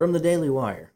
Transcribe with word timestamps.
From 0.00 0.12
the 0.12 0.18
Daily 0.18 0.48
Wire. 0.48 0.94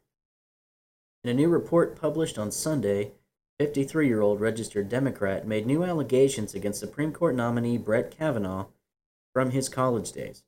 In 1.23 1.29
a 1.29 1.33
new 1.35 1.47
report 1.47 1.95
published 1.95 2.39
on 2.39 2.49
Sunday, 2.49 3.11
53 3.59 4.07
year 4.07 4.19
old 4.19 4.41
registered 4.41 4.89
Democrat 4.89 5.45
made 5.45 5.67
new 5.67 5.83
allegations 5.83 6.55
against 6.55 6.79
Supreme 6.79 7.13
Court 7.13 7.35
nominee 7.35 7.77
Brett 7.77 8.09
Kavanaugh 8.09 8.65
from 9.31 9.51
his 9.51 9.69
college 9.69 10.11
days. 10.11 10.43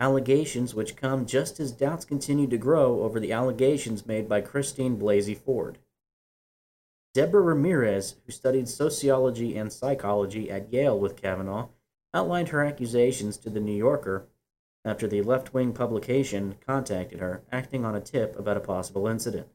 Allegations 0.00 0.74
which 0.74 0.96
come 0.96 1.26
just 1.26 1.60
as 1.60 1.70
doubts 1.70 2.06
continue 2.06 2.46
to 2.46 2.56
grow 2.56 3.02
over 3.02 3.20
the 3.20 3.30
allegations 3.30 4.06
made 4.06 4.26
by 4.26 4.40
Christine 4.40 4.98
Blasey 4.98 5.36
Ford. 5.36 5.76
Deborah 7.12 7.42
Ramirez, 7.42 8.14
who 8.24 8.32
studied 8.32 8.70
sociology 8.70 9.54
and 9.54 9.70
psychology 9.70 10.50
at 10.50 10.72
Yale 10.72 10.98
with 10.98 11.20
Kavanaugh, 11.20 11.68
outlined 12.14 12.48
her 12.48 12.64
accusations 12.64 13.36
to 13.36 13.50
the 13.50 13.60
New 13.60 13.76
Yorker 13.76 14.28
after 14.88 15.06
the 15.06 15.22
left 15.22 15.52
wing 15.52 15.72
publication 15.72 16.56
contacted 16.66 17.20
her, 17.20 17.42
acting 17.52 17.84
on 17.84 17.94
a 17.94 18.00
tip 18.00 18.38
about 18.38 18.56
a 18.56 18.60
possible 18.60 19.06
incident. 19.06 19.48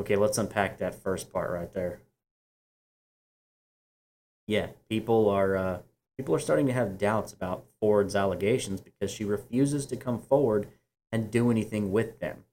Okay, 0.00 0.16
let's 0.16 0.38
unpack 0.38 0.78
that 0.78 0.94
first 0.94 1.32
part 1.32 1.50
right 1.50 1.72
there. 1.74 2.00
Yeah, 4.46 4.68
people 4.88 5.28
are 5.28 5.56
uh, 5.56 5.78
people 6.16 6.34
are 6.34 6.38
starting 6.40 6.66
to 6.66 6.72
have 6.72 6.98
doubts 6.98 7.32
about 7.32 7.66
Ford's 7.80 8.16
allegations 8.16 8.80
because 8.80 9.10
she 9.10 9.24
refuses 9.24 9.86
to 9.86 9.96
come 9.96 10.20
forward 10.20 10.68
and 11.12 11.30
do 11.30 11.50
anything 11.50 11.92
with 11.92 12.20
them. 12.20 12.44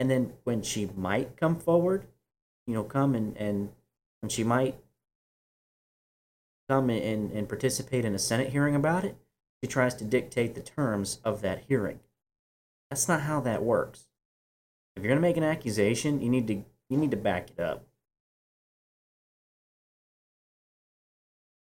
And 0.00 0.10
then 0.10 0.34
when 0.44 0.62
she 0.62 0.88
might 0.96 1.36
come 1.36 1.56
forward, 1.56 2.06
you 2.66 2.74
know, 2.74 2.84
come 2.84 3.14
and, 3.14 3.36
and 3.36 3.70
when 4.20 4.30
she 4.30 4.44
might 4.44 4.76
come 6.68 6.90
and, 6.90 7.32
and 7.32 7.48
participate 7.48 8.04
in 8.04 8.14
a 8.14 8.18
Senate 8.18 8.50
hearing 8.50 8.74
about 8.74 9.04
it, 9.04 9.16
she 9.62 9.68
tries 9.68 9.94
to 9.96 10.04
dictate 10.04 10.54
the 10.54 10.60
terms 10.60 11.20
of 11.24 11.42
that 11.42 11.64
hearing. 11.68 12.00
That's 12.90 13.08
not 13.08 13.22
how 13.22 13.40
that 13.40 13.62
works. 13.62 14.06
If 14.96 15.02
you're 15.02 15.10
going 15.10 15.22
to 15.22 15.28
make 15.28 15.36
an 15.36 15.44
accusation, 15.44 16.20
you 16.20 16.28
need 16.28 16.46
to 16.48 16.64
you 16.88 16.96
need 16.96 17.10
to 17.10 17.16
back 17.16 17.50
it 17.50 17.60
up. 17.60 17.86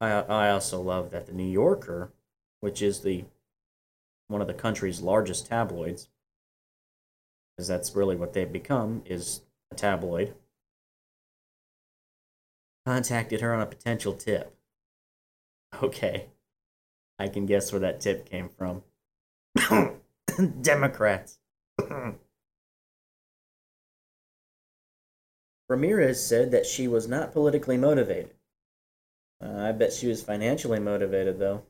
I 0.00 0.10
I 0.10 0.50
also 0.50 0.80
love 0.80 1.10
that 1.10 1.26
the 1.26 1.32
New 1.32 1.50
Yorker, 1.50 2.12
which 2.60 2.80
is 2.82 3.00
the 3.00 3.24
one 4.28 4.40
of 4.40 4.46
the 4.46 4.54
country's 4.54 5.00
largest 5.00 5.46
tabloids, 5.46 6.08
because 7.56 7.68
that's 7.68 7.94
really 7.94 8.16
what 8.16 8.32
they've 8.32 8.50
become, 8.50 9.02
is 9.04 9.42
a 9.70 9.74
tabloid, 9.74 10.34
contacted 12.86 13.40
her 13.40 13.52
on 13.54 13.60
a 13.60 13.66
potential 13.66 14.14
tip. 14.14 14.56
Okay. 15.82 16.28
I 17.20 17.28
can 17.28 17.44
guess 17.44 17.70
where 17.70 17.80
that 17.80 18.00
tip 18.00 18.30
came 18.30 18.48
from. 18.48 18.82
Democrats. 20.62 21.38
Ramirez 25.68 26.26
said 26.26 26.50
that 26.52 26.64
she 26.64 26.88
was 26.88 27.06
not 27.06 27.34
politically 27.34 27.76
motivated. 27.76 28.32
Uh, 29.38 29.54
I 29.54 29.72
bet 29.72 29.92
she 29.92 30.06
was 30.06 30.22
financially 30.22 30.80
motivated, 30.80 31.38
though, 31.38 31.62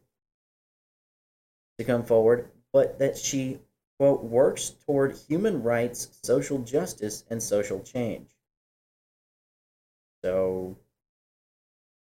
to 1.78 1.84
come 1.84 2.04
forward, 2.04 2.52
but 2.72 3.00
that 3.00 3.18
she, 3.18 3.58
quote, 3.98 4.22
works 4.22 4.70
toward 4.86 5.16
human 5.28 5.64
rights, 5.64 6.20
social 6.22 6.60
justice, 6.60 7.24
and 7.28 7.42
social 7.42 7.80
change. 7.80 8.30
So, 10.22 10.76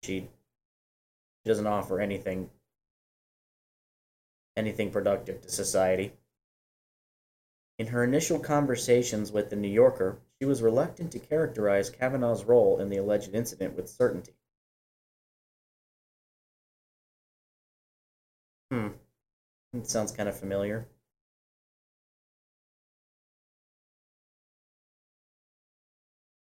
she 0.04 0.28
doesn't 1.46 1.68
offer 1.68 2.02
anything 2.02 2.50
anything 4.60 4.92
productive 4.92 5.42
to 5.42 5.50
society. 5.50 6.14
In 7.80 7.88
her 7.88 8.04
initial 8.04 8.40
conversations 8.40 9.32
with 9.32 9.50
the 9.50 9.56
New 9.56 9.70
Yorker, 9.70 10.20
she 10.38 10.46
was 10.46 10.62
reluctant 10.62 11.12
to 11.14 11.20
characterize 11.20 11.90
Kavanaugh's 11.90 12.44
role 12.44 12.80
in 12.80 12.90
the 12.90 12.98
alleged 12.98 13.34
incident 13.34 13.76
with 13.76 13.90
certainty. 13.90 14.34
Hmm. 18.70 18.90
It 19.74 19.88
sounds 19.88 20.12
kind 20.12 20.28
of 20.28 20.38
familiar. 20.38 20.88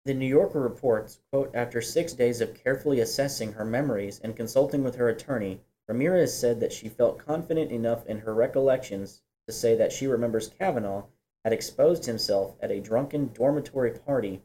The 0.06 0.14
New 0.14 0.26
Yorker 0.26 0.62
reports, 0.62 1.20
quote, 1.32 1.54
after 1.54 1.82
six 1.82 2.14
days 2.14 2.40
of 2.40 2.56
carefully 2.56 3.02
assessing 3.02 3.54
her 3.54 3.66
memories 3.66 4.22
and 4.24 4.38
consulting 4.38 4.82
with 4.82 4.96
her 4.96 5.10
attorney, 5.10 5.62
Ramirez 5.88 6.38
said 6.38 6.60
that 6.60 6.74
she 6.74 6.90
felt 6.90 7.18
confident 7.18 7.72
enough 7.72 8.06
in 8.06 8.20
her 8.20 8.34
recollections 8.34 9.22
to 9.48 9.54
say 9.54 9.76
that 9.76 9.92
she 9.92 10.08
remembers 10.08 10.50
Kavanaugh 10.50 11.06
had 11.44 11.54
exposed 11.54 12.06
himself 12.06 12.56
at 12.62 12.72
a 12.72 12.82
drunken 12.82 13.32
dormitory 13.34 13.92
party. 13.92 14.44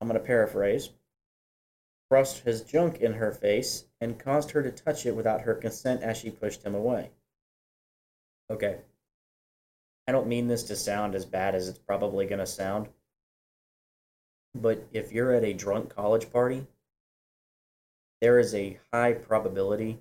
I'm 0.00 0.06
going 0.06 0.20
to 0.20 0.24
paraphrase. 0.24 0.90
Thrust 2.08 2.44
his 2.44 2.62
junk 2.62 3.00
in 3.00 3.14
her 3.14 3.32
face 3.32 3.86
and 4.00 4.18
caused 4.18 4.52
her 4.52 4.62
to 4.62 4.70
touch 4.70 5.04
it 5.04 5.16
without 5.16 5.42
her 5.42 5.54
consent 5.54 6.02
as 6.02 6.16
she 6.16 6.30
pushed 6.30 6.62
him 6.62 6.74
away. 6.74 7.10
Okay. 8.48 8.78
I 10.06 10.12
don't 10.12 10.28
mean 10.28 10.46
this 10.46 10.62
to 10.64 10.76
sound 10.76 11.14
as 11.14 11.26
bad 11.26 11.54
as 11.54 11.68
it's 11.68 11.78
probably 11.78 12.24
going 12.26 12.38
to 12.38 12.46
sound. 12.46 12.88
But 14.54 14.86
if 14.92 15.12
you're 15.12 15.32
at 15.32 15.44
a 15.44 15.52
drunk 15.52 15.94
college 15.94 16.32
party, 16.32 16.66
there 18.20 18.38
is 18.38 18.54
a 18.54 18.78
high 18.92 19.12
probability 19.12 20.00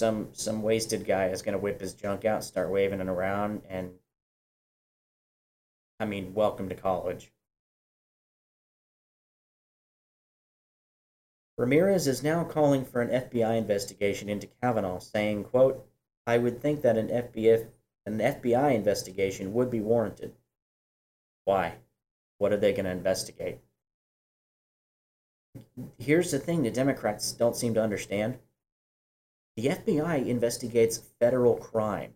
some 0.00 0.28
some 0.32 0.62
wasted 0.62 1.04
guy 1.04 1.26
is 1.26 1.42
going 1.42 1.52
to 1.52 1.58
whip 1.58 1.78
his 1.78 1.92
junk 1.92 2.24
out, 2.24 2.42
start 2.42 2.70
waving 2.70 3.00
it 3.00 3.08
around, 3.08 3.60
and 3.68 3.92
I 5.98 6.06
mean, 6.06 6.32
welcome 6.32 6.70
to 6.70 6.74
college. 6.74 7.30
Ramirez 11.58 12.06
is 12.06 12.22
now 12.22 12.44
calling 12.44 12.86
for 12.86 13.02
an 13.02 13.10
FBI 13.10 13.58
investigation 13.58 14.30
into 14.30 14.46
Kavanaugh, 14.62 15.00
saying, 15.00 15.44
quote, 15.44 15.86
I 16.26 16.38
would 16.38 16.62
think 16.62 16.80
that 16.80 16.96
an 16.96 17.08
FBI, 17.08 17.68
an 18.06 18.18
FBI 18.18 18.74
investigation 18.74 19.52
would 19.52 19.70
be 19.70 19.80
warranted. 19.80 20.34
Why? 21.44 21.74
What 22.38 22.54
are 22.54 22.56
they 22.56 22.72
going 22.72 22.86
to 22.86 22.90
investigate? 22.90 23.58
Here's 25.98 26.30
the 26.30 26.38
thing 26.38 26.62
the 26.62 26.70
Democrats 26.70 27.32
don't 27.32 27.56
seem 27.56 27.74
to 27.74 27.82
understand 27.82 28.38
the 29.56 29.66
FBI 29.66 30.26
investigates 30.26 30.98
federal 31.18 31.56
crimes, 31.56 32.14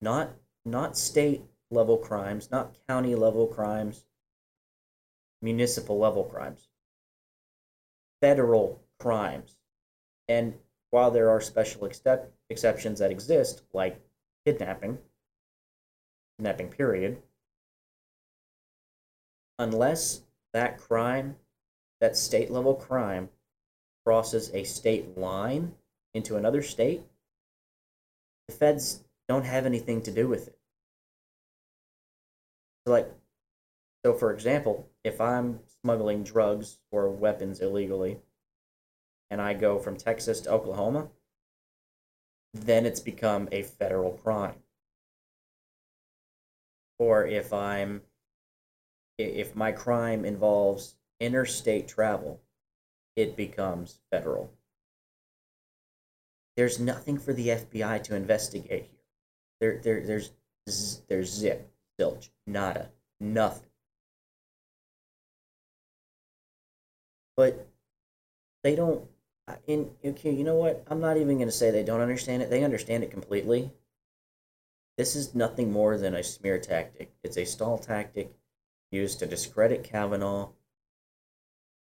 not, 0.00 0.30
not 0.64 0.96
state 0.96 1.42
level 1.70 1.96
crimes, 1.96 2.50
not 2.50 2.76
county 2.86 3.14
level 3.14 3.46
crimes, 3.46 4.04
municipal 5.40 5.98
level 5.98 6.24
crimes, 6.24 6.68
federal 8.20 8.82
crimes. 8.98 9.56
And 10.28 10.54
while 10.90 11.10
there 11.10 11.30
are 11.30 11.40
special 11.40 11.86
except, 11.86 12.32
exceptions 12.50 12.98
that 12.98 13.10
exist, 13.10 13.62
like 13.72 14.00
kidnapping, 14.44 14.98
kidnapping 16.36 16.68
period, 16.68 17.22
unless 19.58 20.22
that 20.52 20.78
crime, 20.78 21.36
that 22.00 22.16
state 22.16 22.50
level 22.50 22.74
crime, 22.74 23.28
crosses 24.04 24.50
a 24.54 24.64
state 24.64 25.18
line 25.18 25.72
into 26.14 26.36
another 26.36 26.62
state, 26.62 27.02
the 28.48 28.54
feds 28.54 29.04
don't 29.28 29.44
have 29.44 29.66
anything 29.66 30.00
to 30.02 30.10
do 30.10 30.26
with 30.26 30.48
it. 30.48 30.58
So 32.86 32.92
like, 32.92 33.10
so 34.04 34.14
for 34.14 34.32
example, 34.32 34.88
if 35.04 35.20
I'm 35.20 35.60
smuggling 35.82 36.22
drugs 36.22 36.78
or 36.90 37.10
weapons 37.10 37.60
illegally, 37.60 38.18
and 39.30 39.40
I 39.40 39.54
go 39.54 39.78
from 39.78 39.96
Texas 39.96 40.40
to 40.42 40.50
Oklahoma, 40.50 41.08
then 42.54 42.86
it's 42.86 43.00
become 43.00 43.48
a 43.52 43.62
federal 43.62 44.12
crime. 44.12 44.56
Or 46.98 47.26
if 47.26 47.52
I'm 47.52 48.02
if 49.18 49.56
my 49.56 49.72
crime 49.72 50.24
involves 50.24 50.94
interstate 51.20 51.88
travel, 51.88 52.40
it 53.16 53.36
becomes 53.36 53.98
federal. 54.10 54.52
There's 56.56 56.78
nothing 56.78 57.18
for 57.18 57.32
the 57.32 57.48
FBI 57.48 58.02
to 58.04 58.16
investigate 58.16 58.88
here. 58.90 59.00
There, 59.60 59.80
there, 59.82 60.06
there's, 60.06 61.02
there's 61.08 61.30
zip, 61.30 61.68
zilch, 62.00 62.30
nada, 62.46 62.90
nothing. 63.20 63.68
But 67.36 67.68
they 68.62 68.74
don't. 68.74 69.04
In 69.66 69.90
okay, 70.04 70.32
you 70.32 70.44
know 70.44 70.56
what? 70.56 70.84
I'm 70.88 71.00
not 71.00 71.16
even 71.16 71.36
going 71.36 71.48
to 71.48 71.52
say 71.52 71.70
they 71.70 71.84
don't 71.84 72.00
understand 72.00 72.42
it. 72.42 72.50
They 72.50 72.64
understand 72.64 73.02
it 73.02 73.10
completely. 73.10 73.70
This 74.98 75.16
is 75.16 75.34
nothing 75.34 75.72
more 75.72 75.96
than 75.96 76.14
a 76.14 76.22
smear 76.22 76.58
tactic. 76.58 77.12
It's 77.22 77.38
a 77.38 77.46
stall 77.46 77.78
tactic 77.78 78.34
used 78.90 79.18
to 79.18 79.26
discredit 79.26 79.84
Kavanaugh. 79.84 80.50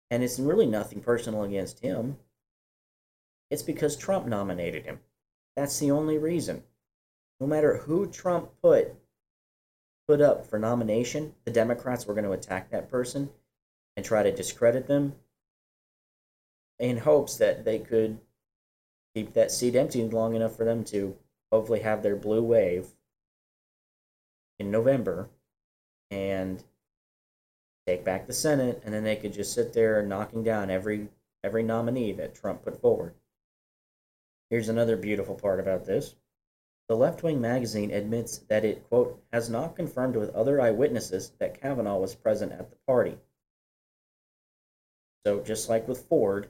And 0.09 0.24
it's 0.24 0.39
really 0.39 0.65
nothing 0.65 1.01
personal 1.01 1.44
against 1.44 1.80
him. 1.80 2.18
It's 3.50 3.63
because 3.63 3.95
Trump 3.95 4.25
nominated 4.25 4.86
him. 4.86 5.00
That's 5.56 5.80
the 5.80 5.92
only 5.92 6.18
reason. 6.18 6.63
No 7.39 7.48
matter 7.48 7.77
who 7.77 8.07
Trump 8.07 8.51
put 8.62 8.95
put 10.07 10.21
up 10.21 10.45
for 10.45 10.57
nomination, 10.57 11.33
the 11.44 11.51
Democrats 11.51 12.06
were 12.06 12.13
going 12.13 12.24
to 12.24 12.31
attack 12.31 12.69
that 12.69 12.89
person 12.89 13.30
and 13.95 14.06
try 14.06 14.24
to 14.24 14.31
discredit 14.31 14.88
them 14.88 15.15
in 16.80 16.98
hopes 16.98 17.38
that 17.38 17.65
they 17.65 17.80
could 17.80 18.19
keep 19.13 19.33
that 19.33 19.51
seat 19.51 19.75
empty 19.75 20.04
long 20.04 20.36
enough 20.36 20.56
for 20.56 20.63
them 20.63 20.83
to 20.86 21.18
hopefully 21.51 21.81
have 21.81 22.04
their 22.04 22.15
blue 22.15 22.42
wave 22.42 22.88
in 24.59 24.71
November 24.71 25.30
and 26.12 26.63
take 27.88 28.04
back 28.04 28.28
the 28.28 28.34
Senate, 28.34 28.81
and 28.84 28.94
then 28.94 29.04
they 29.04 29.16
could 29.16 29.34
just 29.34 29.54
sit 29.54 29.74
there 29.74 30.04
knocking 30.04 30.44
down 30.44 30.69
every 30.69 31.07
every 31.44 31.63
nominee 31.63 32.12
that 32.12 32.36
Trump 32.36 32.63
put 32.63 32.81
forward. 32.81 33.13
Here's 34.50 34.69
another 34.69 34.98
beautiful 34.98 35.36
part 35.36 35.60
about 35.60 35.86
this. 35.86 36.16
The 36.89 36.95
left 36.95 37.24
wing 37.24 37.39
magazine 37.39 37.92
admits 37.92 38.39
that 38.50 38.66
it, 38.66 38.88
quote, 38.89 39.22
has 39.31 39.50
not 39.50 39.75
confirmed 39.75 40.16
with 40.16 40.34
other 40.36 40.60
eyewitnesses 40.60 41.31
that 41.39 41.60
Kavanaugh 41.60 42.00
was 42.00 42.16
present 42.16 42.54
at 42.54 42.69
the 42.69 42.78
party. 42.88 43.18
So, 45.25 45.42
just 45.42 45.68
like 45.68 45.88
with 45.88 46.06
Ford, 46.07 46.50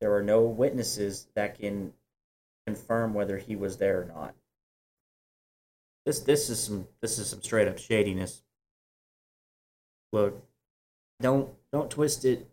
there 0.00 0.14
are 0.14 0.22
no 0.22 0.42
witnesses 0.42 1.28
that 1.34 1.58
can 1.58 1.92
confirm 2.66 3.14
whether 3.14 3.38
he 3.38 3.56
was 3.56 3.76
there 3.76 4.02
or 4.02 4.04
not. 4.04 4.34
This 6.04 6.20
this 6.20 6.50
is 6.50 6.60
some 6.60 6.88
this 7.00 7.18
is 7.18 7.28
some 7.28 7.42
straight 7.42 7.68
up 7.68 7.78
shadiness. 7.78 8.42
Look, 10.12 10.42
don't 11.20 11.50
don't 11.72 11.90
twist 11.90 12.24
it. 12.24 12.48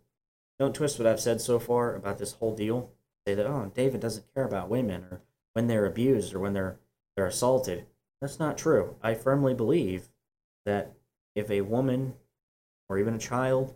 Don't 0.58 0.74
twist 0.74 0.98
what 0.98 1.06
I've 1.06 1.20
said 1.20 1.40
so 1.40 1.58
far 1.58 1.94
about 1.94 2.18
this 2.18 2.32
whole 2.32 2.54
deal. 2.54 2.90
Say 3.26 3.34
that 3.34 3.46
oh 3.46 3.72
David 3.74 4.00
doesn't 4.00 4.32
care 4.34 4.44
about 4.44 4.68
women 4.68 5.06
or 5.10 5.20
when 5.54 5.66
they're 5.66 5.86
abused 5.86 6.34
or 6.34 6.38
when 6.40 6.52
they're 6.52 6.78
they're 7.16 7.26
assaulted. 7.26 7.86
That's 8.20 8.38
not 8.38 8.58
true. 8.58 8.96
I 9.02 9.14
firmly 9.14 9.54
believe 9.54 10.08
that 10.64 10.92
if 11.34 11.50
a 11.50 11.60
woman 11.60 12.14
or 12.88 12.98
even 12.98 13.14
a 13.14 13.18
child 13.18 13.74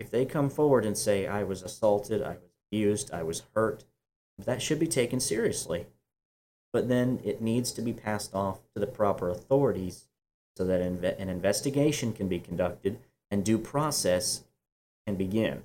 if 0.00 0.10
they 0.10 0.24
come 0.24 0.50
forward 0.50 0.84
and 0.84 0.96
say 0.96 1.26
I 1.26 1.44
was 1.44 1.62
assaulted, 1.62 2.22
I 2.22 2.30
was 2.30 2.50
abused, 2.72 3.12
I 3.12 3.22
was 3.22 3.42
hurt, 3.54 3.84
that 4.38 4.62
should 4.62 4.78
be 4.78 4.86
taken 4.86 5.20
seriously. 5.20 5.86
But 6.72 6.88
then 6.88 7.20
it 7.24 7.42
needs 7.42 7.72
to 7.72 7.82
be 7.82 7.92
passed 7.92 8.34
off 8.34 8.60
to 8.74 8.80
the 8.80 8.86
proper 8.86 9.28
authorities 9.28 10.06
so 10.60 10.66
that 10.66 10.82
an 10.82 11.30
investigation 11.30 12.12
can 12.12 12.28
be 12.28 12.38
conducted 12.38 12.98
and 13.30 13.42
due 13.42 13.56
process 13.56 14.44
can 15.06 15.16
begin. 15.16 15.62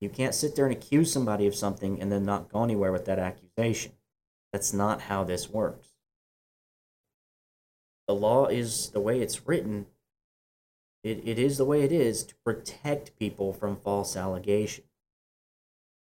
You 0.00 0.08
can't 0.08 0.34
sit 0.34 0.56
there 0.56 0.64
and 0.64 0.74
accuse 0.74 1.12
somebody 1.12 1.46
of 1.46 1.54
something 1.54 2.00
and 2.00 2.10
then 2.10 2.24
not 2.24 2.50
go 2.50 2.64
anywhere 2.64 2.90
with 2.90 3.04
that 3.04 3.18
accusation. 3.18 3.92
That's 4.50 4.72
not 4.72 5.02
how 5.02 5.24
this 5.24 5.50
works. 5.50 5.88
The 8.08 8.14
law 8.14 8.46
is 8.46 8.88
the 8.92 9.00
way 9.00 9.20
it's 9.20 9.46
written. 9.46 9.84
It, 11.04 11.20
it 11.28 11.38
is 11.38 11.58
the 11.58 11.66
way 11.66 11.82
it 11.82 11.92
is 11.92 12.24
to 12.24 12.34
protect 12.36 13.18
people 13.18 13.52
from 13.52 13.76
false 13.76 14.16
allegation. 14.16 14.84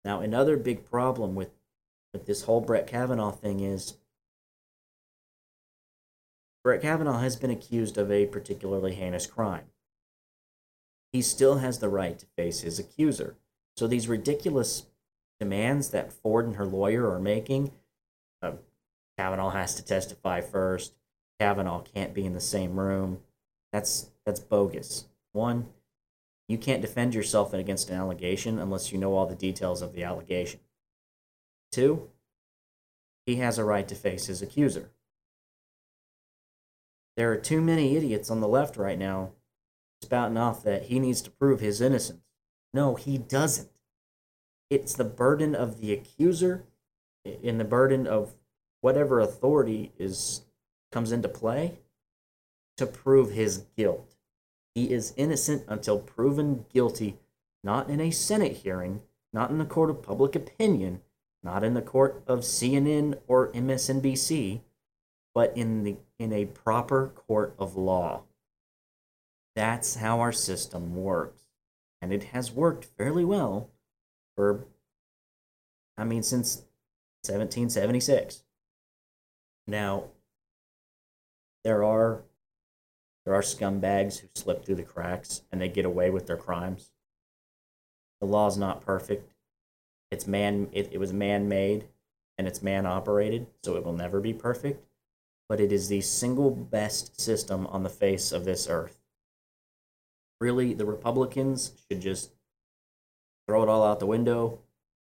Now, 0.06 0.21
another 0.21 0.56
big 0.56 0.89
problem 0.89 1.35
with, 1.35 1.50
with 2.13 2.25
this 2.25 2.44
whole 2.44 2.61
Brett 2.61 2.88
Kavanaugh 2.88 3.31
thing 3.31 3.59
is 3.59 3.95
Brett 6.69 6.83
Kavanaugh 6.83 7.18
has 7.18 7.36
been 7.36 7.50
accused 7.50 7.98
of 7.98 8.12
a 8.12 8.27
particularly 8.27 8.94
heinous 8.94 9.25
crime. 9.25 9.63
He 11.12 11.19
still 11.19 11.57
has 11.57 11.80
the 11.80 11.89
right 11.89 12.19
to 12.19 12.27
face 12.38 12.60
his 12.60 12.77
accuser. 12.77 13.38
So 13.75 13.88
these 13.88 14.07
ridiculous 14.07 14.86
demands 15.39 15.89
that 15.89 16.13
Ford 16.13 16.45
and 16.45 16.57
her 16.57 16.68
lawyer 16.68 17.10
are 17.12 17.19
making, 17.19 17.71
uh, 18.44 18.51
Kavanaugh 19.18 19.50
has 19.50 19.74
to 19.77 19.83
testify 19.83 20.42
first. 20.42 20.94
Kavanaugh 21.39 21.81
can't 21.81 22.13
be 22.13 22.24
in 22.24 22.33
the 22.33 22.39
same 22.39 22.80
room. 22.80 23.21
That's 23.74 24.12
that's 24.24 24.39
bogus. 24.39 25.06
One, 25.31 25.69
you 26.48 26.60
can't 26.60 26.83
defend 26.83 27.16
yourself 27.16 27.51
against 27.51 27.89
an 27.89 27.95
allegation 27.95 28.60
unless 28.60 28.92
you 28.92 29.00
know 29.00 29.16
all 29.16 29.25
the 29.25 29.33
details 29.33 29.81
of 29.81 29.94
the 29.94 30.04
allegation. 30.04 30.60
Two, 31.71 32.10
he 33.25 33.38
has 33.38 33.57
a 33.57 33.66
right 33.66 33.88
to 33.88 33.95
face 33.95 34.27
his 34.27 34.44
accuser. 34.44 34.92
There 37.19 37.33
are 37.33 37.38
too 37.38 37.60
many 37.60 37.98
idiots 37.98 38.31
on 38.31 38.39
the 38.39 38.48
left 38.48 38.77
right 38.77 38.98
now 38.98 39.31
spouting 40.01 40.38
off 40.38 40.63
that 40.63 40.83
he 40.83 41.01
needs 41.01 41.21
to 41.24 41.30
prove 41.30 41.60
his 41.60 41.81
innocence. 41.81 42.21
No, 42.74 42.95
he 42.95 43.18
doesn't. 43.18 43.68
It's 44.69 44.94
the 44.94 45.04
burden 45.04 45.54
of 45.54 45.81
the 45.81 45.92
accuser 45.92 46.63
and 47.25 47.60
the 47.60 47.66
burden 47.66 48.07
of 48.07 48.36
whatever 48.80 49.19
authority 49.19 49.92
is 50.00 50.45
comes 50.94 51.12
into 51.12 51.27
play 51.27 51.80
to 52.77 52.86
prove 52.86 53.31
his 53.31 53.66
guilt. 53.75 54.16
He 54.74 54.94
is 54.94 55.13
innocent 55.18 55.66
until 55.68 56.00
proven 56.00 56.68
guilty, 56.74 57.19
not 57.66 57.89
in 57.89 58.00
a 58.00 58.12
Senate 58.12 58.56
hearing, 58.56 59.01
not 59.33 59.50
in 59.50 59.57
the 59.57 59.66
court 59.66 59.89
of 59.89 60.01
public 60.01 60.38
opinion, 60.38 61.01
not 61.44 61.66
in 61.66 61.74
the 61.74 61.81
court 61.81 62.24
of 62.27 62.45
CNN 62.45 63.19
or 63.27 63.51
MSNBC, 63.51 64.62
but 65.33 65.55
in 65.55 65.83
the 65.83 65.97
in 66.17 66.33
a 66.33 66.45
proper 66.45 67.07
court 67.07 67.55
of 67.57 67.75
law. 67.75 68.23
That's 69.55 69.95
how 69.95 70.19
our 70.19 70.31
system 70.31 70.95
works. 70.95 71.43
And 72.01 72.13
it 72.13 72.25
has 72.25 72.51
worked 72.51 72.85
fairly 72.85 73.25
well 73.25 73.69
for 74.35 74.65
I 75.97 76.03
mean 76.03 76.23
since 76.23 76.63
1776. 77.25 78.43
Now 79.67 80.05
there 81.63 81.83
are 81.83 82.23
there 83.25 83.35
are 83.35 83.41
scumbags 83.41 84.19
who 84.19 84.27
slip 84.33 84.65
through 84.65 84.75
the 84.75 84.83
cracks 84.83 85.43
and 85.51 85.61
they 85.61 85.69
get 85.69 85.85
away 85.85 86.09
with 86.09 86.25
their 86.25 86.37
crimes. 86.37 86.91
The 88.21 88.27
law's 88.27 88.57
not 88.57 88.85
perfect. 88.85 89.33
It's 90.09 90.25
man 90.25 90.69
it, 90.71 90.89
it 90.91 90.97
was 90.97 91.13
man 91.13 91.47
made 91.47 91.85
and 92.37 92.47
it's 92.47 92.63
man 92.63 92.85
operated, 92.85 93.47
so 93.63 93.75
it 93.75 93.83
will 93.83 93.93
never 93.93 94.21
be 94.21 94.33
perfect 94.33 94.88
but 95.49 95.59
it 95.59 95.71
is 95.71 95.89
the 95.89 95.99
single 95.99 96.51
best 96.51 97.19
system 97.19 97.65
on 97.67 97.81
the 97.81 97.89
face 97.89 98.31
of 98.31 98.45
this 98.45 98.67
earth. 98.69 98.99
Really, 100.39 100.73
the 100.73 100.85
Republicans 100.85 101.73
should 101.89 102.01
just 102.01 102.31
throw 103.47 103.63
it 103.63 103.67
all 103.67 103.83
out 103.83 103.99
the 103.99 104.05
window 104.05 104.59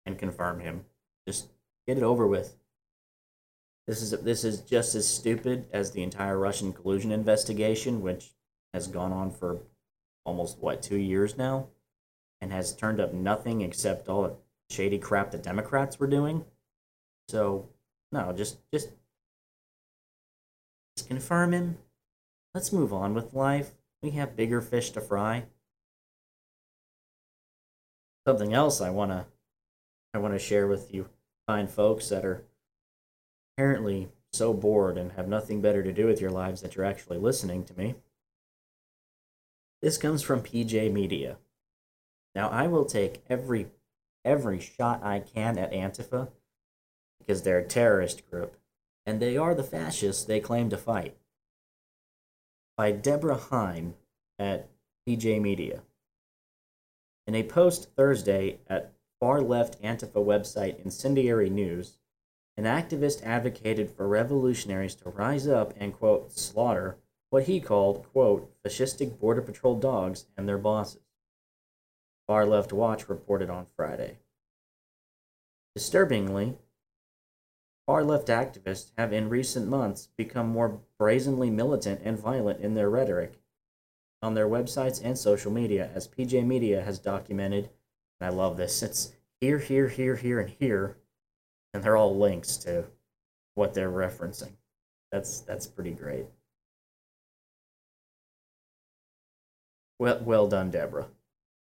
and 0.05 0.17
confirm 0.17 0.59
him. 0.59 0.85
Just 1.27 1.49
get 1.87 1.97
it 1.97 2.03
over 2.03 2.27
with. 2.27 2.57
This 3.87 4.01
is 4.01 4.11
this 4.21 4.43
is 4.43 4.61
just 4.61 4.95
as 4.95 5.07
stupid 5.07 5.67
as 5.71 5.91
the 5.91 6.03
entire 6.03 6.37
Russian 6.37 6.73
collusion 6.73 7.11
investigation, 7.11 8.01
which 8.01 8.31
has 8.73 8.87
gone 8.87 9.13
on 9.13 9.29
for 9.29 9.59
almost 10.25 10.57
what 10.59 10.81
two 10.81 10.97
years 10.97 11.37
now, 11.37 11.67
and 12.41 12.51
has 12.51 12.75
turned 12.75 12.99
up 12.99 13.13
nothing 13.13 13.61
except 13.61 14.09
all 14.09 14.23
the 14.23 14.35
shady 14.69 14.97
crap 14.97 15.31
the 15.31 15.37
Democrats 15.37 15.99
were 15.99 16.07
doing. 16.07 16.43
So 17.29 17.69
no, 18.11 18.33
just 18.33 18.57
just 18.71 18.89
confirm 21.01 21.53
him. 21.53 21.77
Let's 22.53 22.71
move 22.71 22.93
on 22.93 23.13
with 23.13 23.33
life. 23.33 23.71
We 24.01 24.11
have 24.11 24.35
bigger 24.35 24.61
fish 24.61 24.91
to 24.91 25.01
fry. 25.01 25.45
Something 28.27 28.53
else 28.53 28.79
I 28.79 28.89
wanna 28.89 29.25
I 30.13 30.19
wanna 30.19 30.39
share 30.39 30.67
with 30.67 30.93
you 30.93 31.09
fine 31.47 31.67
folks 31.67 32.09
that 32.09 32.23
are 32.23 32.43
apparently 33.53 34.09
so 34.31 34.53
bored 34.53 34.97
and 34.97 35.13
have 35.13 35.27
nothing 35.27 35.61
better 35.61 35.83
to 35.83 35.91
do 35.91 36.05
with 36.05 36.21
your 36.21 36.31
lives 36.31 36.61
that 36.61 36.75
you're 36.75 36.85
actually 36.85 37.17
listening 37.17 37.63
to 37.65 37.77
me. 37.77 37.95
This 39.81 39.97
comes 39.97 40.21
from 40.21 40.41
PJ 40.41 40.91
Media. 40.91 41.37
Now 42.35 42.49
I 42.49 42.67
will 42.67 42.85
take 42.85 43.23
every 43.29 43.67
every 44.23 44.59
shot 44.59 45.03
I 45.03 45.19
can 45.19 45.57
at 45.57 45.73
Antifa 45.73 46.29
because 47.19 47.43
they're 47.43 47.59
a 47.59 47.67
terrorist 47.67 48.29
group 48.29 48.55
and 49.05 49.19
they 49.19 49.37
are 49.37 49.53
the 49.53 49.63
fascists 49.63 50.23
they 50.23 50.39
claim 50.39 50.69
to 50.69 50.77
fight. 50.77 51.15
By 52.77 52.91
Deborah 52.91 53.37
Heine 53.37 53.95
at 54.39 54.69
PJ 55.07 55.41
Media. 55.41 55.83
In 57.27 57.35
a 57.35 57.43
post 57.43 57.89
Thursday 57.95 58.59
at 58.67 58.93
far 59.19 59.41
left 59.41 59.81
Antifa 59.81 60.23
website 60.23 60.83
Incendiary 60.83 61.49
News, 61.49 61.97
an 62.57 62.65
activist 62.65 63.23
advocated 63.23 63.89
for 63.89 64.07
revolutionaries 64.07 64.95
to 64.95 65.09
rise 65.09 65.47
up 65.47 65.73
and, 65.77 65.93
quote, 65.93 66.31
slaughter 66.31 66.97
what 67.29 67.43
he 67.43 67.59
called, 67.59 68.05
quote, 68.11 68.53
fascistic 68.63 69.19
Border 69.19 69.41
Patrol 69.41 69.79
dogs 69.79 70.25
and 70.37 70.47
their 70.47 70.57
bosses. 70.57 71.01
Far 72.27 72.45
Left 72.45 72.71
Watch 72.71 73.09
reported 73.09 73.49
on 73.49 73.65
Friday. 73.75 74.19
Disturbingly, 75.75 76.57
Far 77.85 78.03
left 78.03 78.27
activists 78.27 78.91
have 78.97 79.11
in 79.11 79.29
recent 79.29 79.67
months 79.67 80.07
become 80.15 80.47
more 80.47 80.81
brazenly 80.97 81.49
militant 81.49 82.01
and 82.03 82.17
violent 82.17 82.61
in 82.61 82.75
their 82.75 82.89
rhetoric 82.89 83.39
on 84.21 84.33
their 84.33 84.47
websites 84.47 85.01
and 85.03 85.17
social 85.17 85.51
media, 85.51 85.91
as 85.93 86.07
PJ 86.07 86.45
Media 86.45 86.81
has 86.81 86.97
documented. 86.97 87.69
And 88.19 88.27
I 88.27 88.29
love 88.29 88.55
this. 88.55 88.81
It's 88.81 89.11
here, 89.41 89.59
here, 89.59 89.89
here, 89.89 90.15
here, 90.15 90.39
and 90.39 90.49
here. 90.49 90.97
and 91.73 91.83
they're 91.83 91.97
all 91.97 92.17
links 92.17 92.55
to 92.57 92.85
what 93.55 93.73
they're 93.73 93.91
referencing. 93.91 94.53
That's 95.11 95.41
that's 95.41 95.67
pretty 95.67 95.91
great. 95.91 96.27
Well, 99.99 100.21
well 100.23 100.47
done, 100.47 100.71
Deborah. 100.71 101.07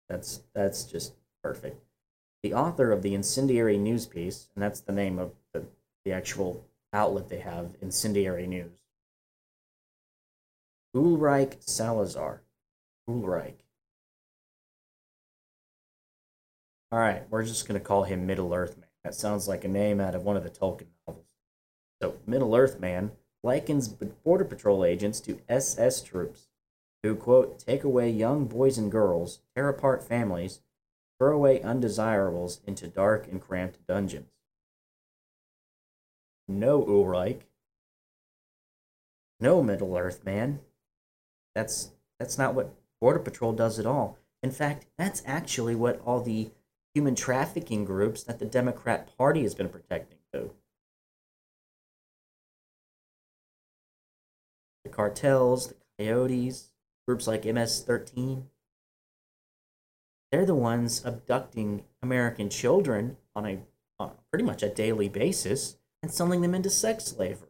That's 0.07 0.41
that's 0.53 0.86
just 0.86 1.15
perfect. 1.43 1.84
The 2.43 2.53
author 2.53 2.91
of 2.91 3.01
the 3.01 3.15
incendiary 3.15 3.77
news 3.77 4.05
piece, 4.05 4.50
and 4.55 4.63
that's 4.63 4.79
the 4.79 4.93
name 4.93 5.19
of 5.19 5.34
the, 6.05 6.12
actual 6.12 6.65
outlet 6.93 7.29
they 7.29 7.39
have, 7.39 7.75
Incendiary 7.81 8.47
News. 8.47 8.71
Ulrich 10.95 11.57
Salazar. 11.59 12.41
Ulrich. 13.07 13.59
All 16.91 17.00
right, 17.00 17.24
we're 17.29 17.43
just 17.43 17.67
going 17.67 17.79
to 17.79 17.85
call 17.85 18.03
him 18.03 18.25
Middle 18.25 18.53
Earth 18.53 18.77
Man. 18.77 18.88
That 19.03 19.15
sounds 19.15 19.47
like 19.47 19.65
a 19.65 19.67
name 19.67 20.00
out 20.00 20.15
of 20.15 20.24
one 20.24 20.38
of 20.38 20.43
the 20.43 20.50
Tolkien 20.50 20.88
novels. 21.05 21.25
So, 22.01 22.15
Middle 22.25 22.55
Earth 22.55 22.79
Man 22.79 23.12
likens 23.43 23.88
Border 23.88 24.45
Patrol 24.45 24.85
agents 24.85 25.19
to 25.21 25.41
SS 25.50 26.01
troops 26.01 26.47
who, 27.03 27.15
quote, 27.15 27.59
take 27.59 27.83
away 27.83 28.09
young 28.09 28.45
boys 28.45 28.77
and 28.77 28.91
girls, 28.91 29.39
tear 29.55 29.69
apart 29.69 30.01
families, 30.01 30.62
throw 31.19 31.35
away 31.35 31.62
undesirables 31.62 32.62
into 32.65 32.88
dark 32.88 33.27
and 33.27 33.41
cramped 33.41 33.85
dungeons. 33.85 34.35
No, 36.48 36.84
Ulrich. 36.84 37.42
No, 39.40 39.62
Middle 39.64 39.98
Earth 39.98 40.24
man. 40.24 40.60
That's 41.54 41.92
that's 42.20 42.38
not 42.38 42.54
what 42.54 42.74
Border 43.02 43.20
Patrol 43.20 43.54
does 43.54 43.80
at 43.80 43.86
all. 43.86 44.18
In 44.44 44.52
fact, 44.52 44.86
that's 44.98 45.24
actually 45.25 45.75
what 45.75 46.00
all 46.06 46.22
the 46.22 46.52
human 46.94 47.16
trafficking 47.16 47.84
groups 47.84 48.24
that 48.24 48.40
the 48.40 48.46
Democrat 48.46 49.10
Party 49.18 49.42
has 49.42 49.56
been 49.56 49.70
protecting 49.70 50.20
do. 50.32 50.52
The 54.84 54.90
cartels, 54.90 55.70
the 55.70 55.75
coyotes, 55.98 56.72
groups 57.08 57.28
like 57.28 57.44
MS-13, 57.44 58.44
they're 60.32 60.46
the 60.46 60.56
ones 60.56 61.04
abducting 61.04 61.84
American 62.02 62.50
children 62.50 63.18
on 63.36 63.46
a 63.46 63.60
on 63.98 64.12
pretty 64.30 64.44
much 64.44 64.62
a 64.62 64.70
daily 64.70 65.10
basis 65.10 65.78
and 66.05 66.13
selling 66.13 66.41
them 66.41 66.53
into 66.53 66.69
sex 66.69 67.05
slavery. 67.05 67.50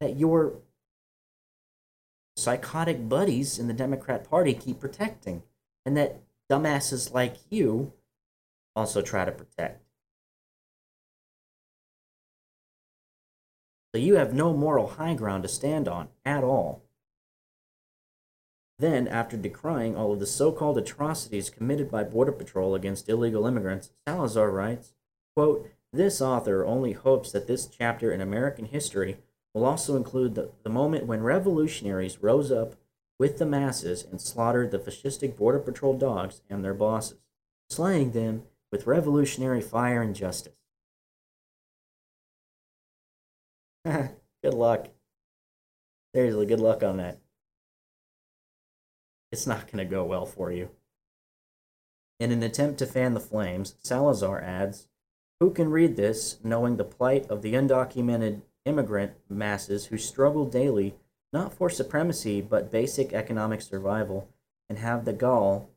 That 0.00 0.16
your 0.16 0.54
psychotic 2.34 3.10
buddies 3.10 3.58
in 3.58 3.68
the 3.68 3.74
Democrat 3.74 4.28
Party 4.28 4.54
keep 4.54 4.80
protecting, 4.80 5.42
and 5.84 5.98
that 5.98 6.22
dumbasses 6.50 7.12
like 7.12 7.36
you 7.50 7.92
also 8.74 9.02
try 9.02 9.26
to 9.26 9.32
protect. 9.32 9.84
So 13.94 13.98
you 13.98 14.14
have 14.14 14.32
no 14.32 14.54
moral 14.54 14.86
high 14.86 15.12
ground 15.12 15.42
to 15.42 15.48
stand 15.50 15.86
on 15.86 16.08
at 16.24 16.42
all. 16.42 16.84
Then, 18.78 19.06
after 19.06 19.36
decrying 19.36 19.94
all 19.94 20.14
of 20.14 20.20
the 20.20 20.26
so 20.26 20.52
called 20.52 20.78
atrocities 20.78 21.50
committed 21.50 21.90
by 21.90 22.02
Border 22.02 22.32
Patrol 22.32 22.74
against 22.74 23.10
illegal 23.10 23.46
immigrants, 23.46 23.90
Salazar 24.08 24.50
writes, 24.50 24.94
quote, 25.36 25.68
This 25.94 26.20
author 26.20 26.64
only 26.64 26.92
hopes 26.92 27.30
that 27.32 27.46
this 27.46 27.66
chapter 27.66 28.12
in 28.12 28.20
American 28.20 28.64
history 28.64 29.18
will 29.54 29.64
also 29.64 29.96
include 29.96 30.34
the, 30.34 30.50
the 30.64 30.70
moment 30.70 31.06
when 31.06 31.22
revolutionaries 31.22 32.20
rose 32.20 32.50
up 32.50 32.74
with 33.18 33.38
the 33.38 33.46
masses 33.46 34.02
and 34.02 34.20
slaughtered 34.20 34.72
the 34.72 34.78
fascistic 34.78 35.36
Border 35.36 35.60
Patrol 35.60 35.96
dogs 35.96 36.42
and 36.50 36.64
their 36.64 36.74
bosses, 36.74 37.18
slaying 37.70 38.10
them 38.10 38.42
with 38.72 38.88
revolutionary 38.88 39.60
fire 39.60 40.02
and 40.02 40.16
justice. 40.16 40.54
good 43.84 44.54
luck. 44.54 44.88
Seriously, 46.12 46.46
good 46.46 46.60
luck 46.60 46.82
on 46.82 46.96
that 46.96 47.20
it's 49.34 49.48
not 49.48 49.66
going 49.66 49.84
to 49.84 49.90
go 49.90 50.04
well 50.04 50.26
for 50.26 50.52
you. 50.52 50.70
In 52.20 52.30
an 52.30 52.44
attempt 52.44 52.78
to 52.78 52.86
fan 52.86 53.14
the 53.14 53.20
flames, 53.20 53.74
Salazar 53.82 54.40
adds, 54.40 54.86
Who 55.44 55.50
can 55.50 55.70
read 55.70 55.96
this 55.96 56.38
knowing 56.42 56.78
the 56.78 56.84
plight 56.84 57.26
of 57.28 57.42
the 57.42 57.52
undocumented 57.52 58.40
immigrant 58.64 59.12
masses 59.28 59.84
who 59.84 59.98
struggle 59.98 60.46
daily 60.46 60.94
not 61.34 61.52
for 61.52 61.68
supremacy 61.68 62.40
but 62.40 62.72
basic 62.72 63.12
economic 63.12 63.60
survival 63.60 64.26
and 64.70 64.78
have 64.78 65.04
the 65.04 65.12
gall 65.12 65.68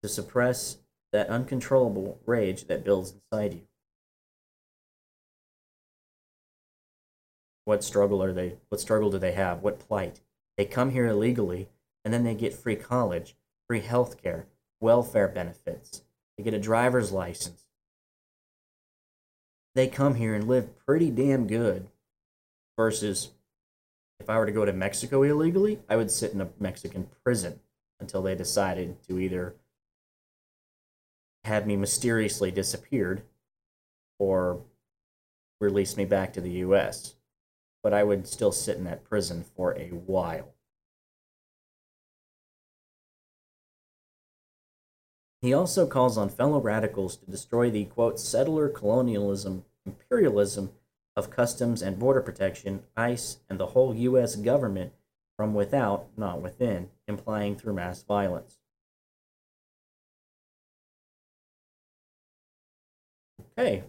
to 0.00 0.08
suppress 0.08 0.78
that 1.10 1.26
uncontrollable 1.28 2.20
rage 2.24 2.68
that 2.68 2.84
builds 2.84 3.14
inside 3.14 3.54
you? 3.54 3.62
What 7.64 7.82
struggle 7.82 8.22
are 8.22 8.32
they? 8.32 8.58
What 8.68 8.80
struggle 8.80 9.10
do 9.10 9.18
they 9.18 9.32
have? 9.32 9.60
What 9.60 9.80
plight? 9.80 10.20
They 10.56 10.66
come 10.66 10.90
here 10.90 11.08
illegally 11.08 11.68
and 12.04 12.14
then 12.14 12.22
they 12.22 12.36
get 12.36 12.54
free 12.54 12.76
college, 12.76 13.34
free 13.66 13.80
health 13.80 14.22
care, 14.22 14.46
welfare 14.80 15.26
benefits. 15.26 16.02
They 16.38 16.44
get 16.44 16.54
a 16.54 16.60
driver's 16.60 17.10
license. 17.10 17.65
They 19.76 19.88
come 19.88 20.14
here 20.14 20.34
and 20.34 20.48
live 20.48 20.74
pretty 20.86 21.10
damn 21.10 21.46
good 21.46 21.88
versus 22.78 23.32
if 24.18 24.30
I 24.30 24.38
were 24.38 24.46
to 24.46 24.52
go 24.52 24.64
to 24.64 24.72
Mexico 24.72 25.22
illegally, 25.22 25.80
I 25.86 25.96
would 25.96 26.10
sit 26.10 26.32
in 26.32 26.40
a 26.40 26.48
Mexican 26.58 27.10
prison 27.22 27.60
until 28.00 28.22
they 28.22 28.34
decided 28.34 29.02
to 29.02 29.18
either 29.18 29.54
have 31.44 31.66
me 31.66 31.76
mysteriously 31.76 32.50
disappeared 32.50 33.20
or 34.18 34.62
release 35.60 35.94
me 35.98 36.06
back 36.06 36.32
to 36.32 36.40
the 36.40 36.52
US. 36.52 37.14
But 37.82 37.92
I 37.92 38.02
would 38.02 38.26
still 38.26 38.52
sit 38.52 38.78
in 38.78 38.84
that 38.84 39.04
prison 39.04 39.44
for 39.54 39.76
a 39.76 39.88
while. 39.88 40.54
He 45.46 45.54
also 45.54 45.86
calls 45.86 46.18
on 46.18 46.28
fellow 46.28 46.60
radicals 46.60 47.16
to 47.18 47.30
destroy 47.30 47.70
the, 47.70 47.84
quote, 47.84 48.18
settler 48.18 48.68
colonialism, 48.68 49.64
imperialism 49.84 50.72
of 51.14 51.30
customs 51.30 51.82
and 51.82 52.00
border 52.00 52.20
protection, 52.20 52.82
ICE, 52.96 53.38
and 53.48 53.60
the 53.60 53.66
whole 53.66 53.94
U.S. 53.94 54.34
government 54.34 54.92
from 55.36 55.54
without, 55.54 56.08
not 56.16 56.42
within, 56.42 56.88
implying 57.06 57.54
through 57.54 57.74
mass 57.74 58.02
violence. 58.02 58.58
Okay, 63.56 63.84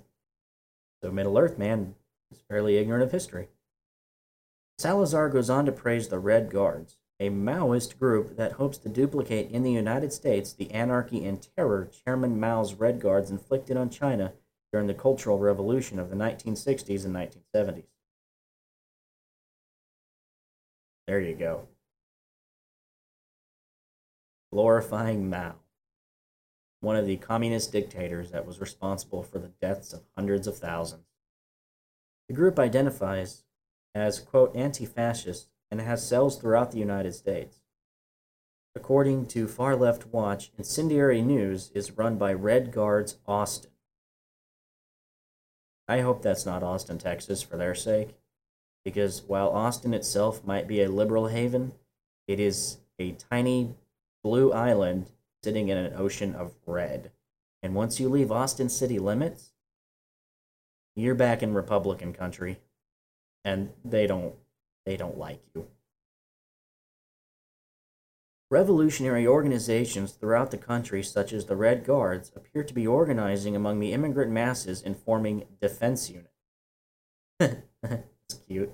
so 1.01 1.09
Middle 1.11 1.39
Earth 1.39 1.57
man 1.57 1.95
is 2.31 2.43
fairly 2.47 2.77
ignorant 2.77 3.01
of 3.01 3.11
history. 3.11 3.47
Salazar 4.77 5.27
goes 5.29 5.49
on 5.49 5.65
to 5.65 5.71
praise 5.71 6.09
the 6.09 6.19
Red 6.19 6.51
Guards, 6.51 6.97
a 7.19 7.29
Maoist 7.29 7.97
group 7.97 8.37
that 8.37 8.53
hopes 8.53 8.77
to 8.77 8.89
duplicate 8.89 9.49
in 9.49 9.63
the 9.63 9.71
United 9.71 10.13
States 10.13 10.53
the 10.53 10.71
anarchy 10.71 11.25
and 11.25 11.47
terror 11.55 11.89
Chairman 12.05 12.39
Mao's 12.39 12.75
Red 12.75 13.01
Guards 13.01 13.31
inflicted 13.31 13.75
on 13.75 13.89
China 13.89 14.33
during 14.71 14.87
the 14.87 14.93
Cultural 14.93 15.39
Revolution 15.39 15.97
of 15.97 16.09
the 16.09 16.15
1960s 16.15 17.05
and 17.05 17.15
1970s. 17.15 17.85
There 21.07 21.19
you 21.19 21.35
go. 21.35 21.67
Glorifying 24.51 25.29
Mao, 25.29 25.55
one 26.81 26.95
of 26.95 27.05
the 27.05 27.17
communist 27.17 27.71
dictators 27.71 28.31
that 28.31 28.45
was 28.45 28.61
responsible 28.61 29.23
for 29.23 29.39
the 29.39 29.51
deaths 29.61 29.93
of 29.93 30.03
hundreds 30.15 30.47
of 30.47 30.57
thousands. 30.57 31.05
The 32.27 32.35
group 32.35 32.59
identifies 32.59 33.43
as, 33.95 34.19
quote, 34.19 34.55
anti 34.55 34.85
fascist 34.85 35.49
and 35.69 35.81
has 35.81 36.07
cells 36.07 36.39
throughout 36.39 36.71
the 36.71 36.79
United 36.79 37.13
States. 37.13 37.61
According 38.75 39.25
to 39.27 39.47
Far 39.47 39.75
Left 39.75 40.07
Watch, 40.07 40.51
Incendiary 40.57 41.21
News 41.21 41.71
is 41.73 41.97
run 41.97 42.17
by 42.17 42.33
Red 42.33 42.71
Guards 42.71 43.17
Austin. 43.25 43.71
I 45.87 46.01
hope 46.01 46.21
that's 46.21 46.45
not 46.45 46.63
Austin, 46.63 46.97
Texas, 46.97 47.41
for 47.41 47.57
their 47.57 47.73
sake, 47.73 48.15
because 48.83 49.23
while 49.23 49.49
Austin 49.49 49.93
itself 49.93 50.45
might 50.45 50.67
be 50.67 50.81
a 50.81 50.91
liberal 50.91 51.27
haven, 51.27 51.71
it 52.27 52.39
is 52.39 52.77
a 52.99 53.13
tiny 53.13 53.75
blue 54.23 54.51
island 54.51 55.11
sitting 55.43 55.69
in 55.69 55.77
an 55.77 55.93
ocean 55.95 56.35
of 56.35 56.55
red. 56.65 57.11
And 57.63 57.73
once 57.73 57.99
you 57.99 58.09
leave 58.09 58.31
Austin 58.31 58.69
city 58.69 58.99
limits, 58.99 59.53
you're 60.95 61.15
back 61.15 61.41
in 61.41 61.53
Republican 61.53 62.13
country. 62.13 62.59
And 63.45 63.71
they 63.85 64.07
don't 64.07 64.35
they 64.87 64.95
don't 64.95 65.17
like 65.17 65.41
you. 65.53 65.67
Revolutionary 68.49 69.27
organizations 69.27 70.13
throughout 70.13 70.49
the 70.49 70.57
country, 70.57 71.03
such 71.03 71.33
as 71.33 71.45
the 71.45 71.57
Red 71.57 71.85
Guards, 71.85 72.31
appear 72.33 72.63
to 72.63 72.73
be 72.73 72.87
organizing 72.87 73.53
among 73.53 73.81
the 73.81 73.91
immigrant 73.91 74.31
masses 74.31 74.81
and 74.81 74.97
forming 74.97 75.43
defense 75.59 76.09
units. 76.09 76.31
That's 77.83 78.39
cute. 78.47 78.71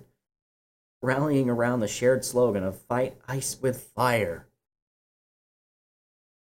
Rallying 1.02 1.50
around 1.50 1.80
the 1.80 1.88
shared 1.88 2.24
slogan 2.24 2.64
of 2.64 2.80
Fight 2.80 3.18
ICE 3.28 3.58
with 3.60 3.82
Fire. 3.96 4.46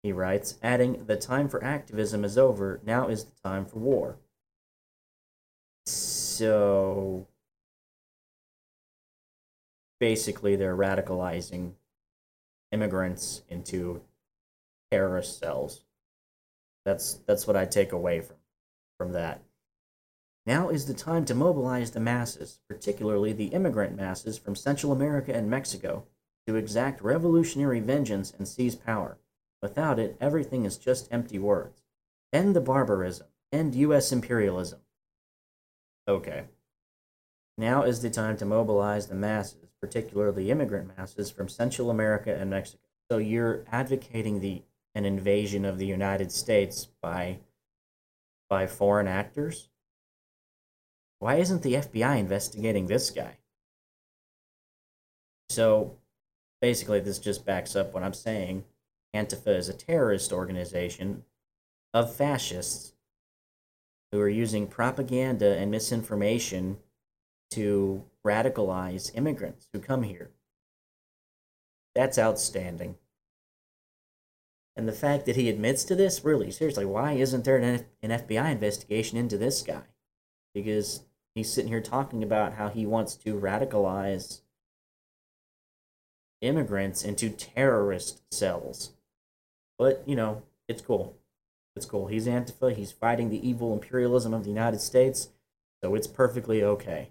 He 0.02 0.12
writes, 0.12 0.56
adding, 0.64 1.06
The 1.06 1.16
time 1.16 1.48
for 1.48 1.64
activism 1.64 2.26
is 2.26 2.40
over, 2.40 2.82
now 2.84 3.08
is 3.08 3.26
the 3.26 3.40
time 3.48 3.68
for 3.68 3.78
war. 3.78 4.18
So 5.86 7.28
basically, 10.00 10.56
they're 10.56 10.77
radicalizing 10.77 11.74
immigrants 12.72 13.44
into 13.50 14.01
terrorist 14.91 15.39
cells. 15.39 15.86
That's 16.86 17.15
that's 17.25 17.46
what 17.46 17.56
I 17.56 17.65
take 17.65 17.91
away 17.91 18.22
from 18.22 18.38
from 18.98 19.13
that. 19.13 19.41
Now 20.46 20.70
is 20.70 20.86
the 20.86 20.94
time 20.94 21.25
to 21.25 21.36
mobilize 21.36 21.91
the 21.91 22.00
masses, 22.00 22.60
particularly 22.68 23.34
the 23.34 23.48
immigrant 23.48 23.96
masses 23.96 24.38
from 24.38 24.56
Central 24.56 24.91
America 24.91 25.34
and 25.34 25.50
Mexico, 25.50 26.06
to 26.48 26.56
exact 26.56 27.01
revolutionary 27.01 27.79
vengeance 27.79 28.34
and 28.38 28.48
seize 28.48 28.75
power. 28.75 29.18
Without 29.62 30.00
it, 30.00 30.18
everything 30.20 30.65
is 30.65 30.77
just 30.77 31.08
empty 31.12 31.39
words. 31.39 31.84
End 32.34 32.56
the 32.56 32.62
barbarism. 32.62 33.27
End 33.51 33.75
U.S. 33.75 34.12
imperialism. 34.12 34.79
Okay. 36.08 36.46
Now 37.58 37.84
is 37.84 38.01
the 38.01 38.10
time 38.10 38.38
to 38.38 38.46
mobilize 38.46 39.08
the 39.08 39.15
masses, 39.15 39.69
particularly 39.81 40.51
immigrant 40.51 40.98
masses 40.98 41.29
from 41.29 41.48
Central 41.50 41.89
America 41.89 42.36
and 42.36 42.50
Mexico. 42.50 42.81
So 43.09 43.17
you're 43.17 43.65
advocating 43.71 44.39
the 44.39 44.62
an 44.95 45.05
invasion 45.05 45.65
of 45.65 45.77
the 45.77 45.86
United 45.86 46.31
States 46.31 46.88
by 47.01 47.39
by 48.50 48.65
foreign 48.65 49.07
actors? 49.07 49.69
Why 51.19 51.36
isn't 51.36 51.62
the 51.62 51.75
FBI 51.75 52.17
investigating 52.17 52.88
this 52.88 53.12
guy? 53.12 53.38
So 55.50 55.98
basically 56.62 57.00
this 57.00 57.19
just 57.19 57.45
backs 57.45 57.75
up 57.75 57.93
what 57.93 58.03
I'm 58.03 58.13
saying. 58.13 58.63
Antifa 59.15 59.55
is 59.55 59.69
a 59.69 59.74
terrorist 59.74 60.31
organization 60.31 61.24
of 61.93 62.15
fascists 62.15 62.93
who 64.12 64.19
are 64.19 64.29
using 64.29 64.67
propaganda 64.67 65.57
and 65.57 65.69
misinformation 65.69 66.77
to 67.51 68.03
radicalize 68.29 69.15
immigrants 69.15 69.67
who 69.74 69.79
come 69.79 70.03
here. 70.03 70.29
That's 71.95 72.19
outstanding. 72.19 72.95
And 74.75 74.88
the 74.88 74.93
fact 74.93 75.25
that 75.25 75.36
he 75.36 75.50
admits 75.50 75.83
to 75.86 75.95
this, 75.95 76.24
really, 76.24 76.51
seriously, 76.51 76.86
why 76.86 77.13
isn't 77.13 77.43
there 77.43 77.57
an, 77.57 77.86
an 78.01 78.12
FBI 78.12 78.51
investigation 78.51 79.17
into 79.17 79.38
this 79.38 79.62
guy? 79.62 79.81
Because 80.53 81.03
he's 81.36 81.51
sitting 81.51 81.69
here 81.69 81.81
talking 81.81 82.24
about 82.24 82.53
how 82.53 82.69
he 82.69 82.86
wants 82.86 83.15
to 83.15 83.39
radicalize 83.39 84.41
immigrants 86.41 87.03
into 87.03 87.29
terrorist 87.29 88.21
cells. 88.31 88.91
But, 89.77 90.03
you 90.05 90.15
know, 90.15 90.43
it's 90.67 90.81
cool. 90.81 91.17
It's 91.75 91.86
cool. 91.86 92.07
He's 92.07 92.27
Antifa. 92.27 92.75
He's 92.75 92.91
fighting 92.91 93.29
the 93.29 93.45
evil 93.48 93.74
imperialism 93.74 94.33
of 94.33 94.43
the 94.43 94.50
United 94.50 94.79
States. 94.79 95.29
So 95.83 95.95
it's 95.95 96.07
perfectly 96.07 96.63
okay. 96.63 97.09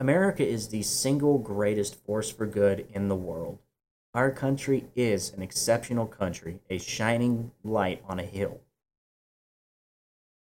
America 0.00 0.46
is 0.46 0.68
the 0.68 0.82
single 0.82 1.38
greatest 1.38 1.94
force 2.06 2.30
for 2.30 2.46
good 2.46 2.86
in 2.94 3.08
the 3.08 3.14
world. 3.14 3.58
Our 4.14 4.30
country 4.30 4.86
is 4.96 5.30
an 5.30 5.42
exceptional 5.42 6.06
country, 6.06 6.60
a 6.70 6.78
shining 6.78 7.52
light 7.62 8.02
on 8.08 8.18
a 8.18 8.24
hill. 8.24 8.62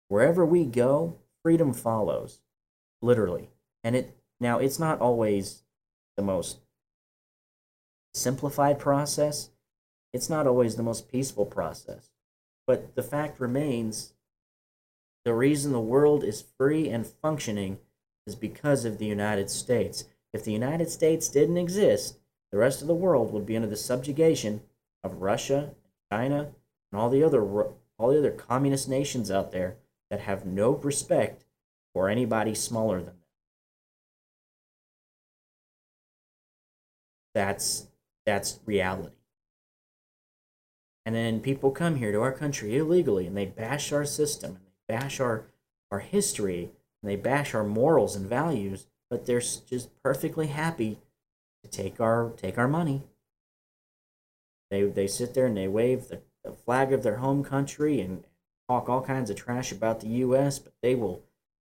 Wherever 0.06 0.46
we 0.46 0.64
go, 0.64 1.18
freedom 1.42 1.74
follows, 1.74 2.40
literally. 3.02 3.50
And 3.82 3.96
it 3.96 4.16
now 4.38 4.58
it's 4.58 4.78
not 4.78 5.00
always 5.00 5.64
the 6.16 6.22
most 6.22 6.60
simplified 8.14 8.78
process. 8.78 9.50
It's 10.12 10.30
not 10.30 10.46
always 10.46 10.76
the 10.76 10.84
most 10.84 11.10
peaceful 11.10 11.44
process. 11.44 12.10
But 12.64 12.94
the 12.94 13.02
fact 13.02 13.40
remains 13.40 14.14
the 15.24 15.34
reason 15.34 15.72
the 15.72 15.80
world 15.80 16.22
is 16.22 16.44
free 16.56 16.88
and 16.88 17.04
functioning 17.04 17.78
is 18.28 18.36
because 18.36 18.84
of 18.84 18.98
the 18.98 19.06
United 19.06 19.50
States. 19.50 20.04
If 20.32 20.44
the 20.44 20.52
United 20.52 20.90
States 20.90 21.28
didn't 21.28 21.56
exist, 21.56 22.18
the 22.52 22.58
rest 22.58 22.82
of 22.82 22.88
the 22.88 22.94
world 22.94 23.32
would 23.32 23.46
be 23.46 23.56
under 23.56 23.68
the 23.68 23.76
subjugation 23.76 24.62
of 25.02 25.22
Russia, 25.22 25.74
China, 26.12 26.52
and 26.92 27.00
all 27.00 27.10
the 27.10 27.22
other 27.22 27.42
all 27.42 28.10
the 28.10 28.18
other 28.18 28.30
communist 28.30 28.88
nations 28.88 29.30
out 29.30 29.50
there 29.50 29.76
that 30.10 30.20
have 30.20 30.46
no 30.46 30.70
respect 30.70 31.44
for 31.92 32.08
anybody 32.08 32.54
smaller 32.54 32.98
than 32.98 33.06
them. 33.06 33.14
That's 37.34 37.88
that's 38.24 38.60
reality. 38.66 39.14
And 41.06 41.14
then 41.14 41.40
people 41.40 41.70
come 41.70 41.96
here 41.96 42.12
to 42.12 42.20
our 42.20 42.32
country 42.32 42.76
illegally 42.76 43.26
and 43.26 43.34
they 43.34 43.46
bash 43.46 43.92
our 43.92 44.04
system 44.04 44.56
and 44.56 44.66
they 44.66 44.94
bash 44.94 45.20
our, 45.20 45.46
our 45.90 46.00
history 46.00 46.72
they 47.02 47.16
bash 47.16 47.54
our 47.54 47.64
morals 47.64 48.16
and 48.16 48.26
values, 48.26 48.86
but 49.10 49.26
they're 49.26 49.40
just 49.40 49.90
perfectly 50.02 50.48
happy 50.48 50.98
to 51.62 51.70
take 51.70 52.00
our 52.00 52.30
take 52.36 52.58
our 52.58 52.68
money. 52.68 53.04
They 54.70 54.82
they 54.84 55.06
sit 55.06 55.34
there 55.34 55.46
and 55.46 55.56
they 55.56 55.68
wave 55.68 56.08
the, 56.08 56.22
the 56.44 56.52
flag 56.52 56.92
of 56.92 57.02
their 57.02 57.16
home 57.16 57.44
country 57.44 58.00
and 58.00 58.24
talk 58.68 58.88
all 58.88 59.02
kinds 59.02 59.30
of 59.30 59.36
trash 59.36 59.72
about 59.72 60.00
the 60.00 60.08
US, 60.08 60.58
but 60.58 60.72
they 60.82 60.94
will 60.94 61.22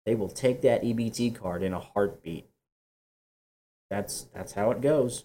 they 0.07 0.15
will 0.15 0.29
take 0.29 0.61
that 0.63 0.83
EBT 0.83 1.35
card 1.35 1.63
in 1.63 1.73
a 1.73 1.81
heartbeat. 1.81 2.49
That's 3.91 4.25
that's 4.35 4.53
how 4.53 4.71
it 4.71 4.81
goes. 4.81 5.25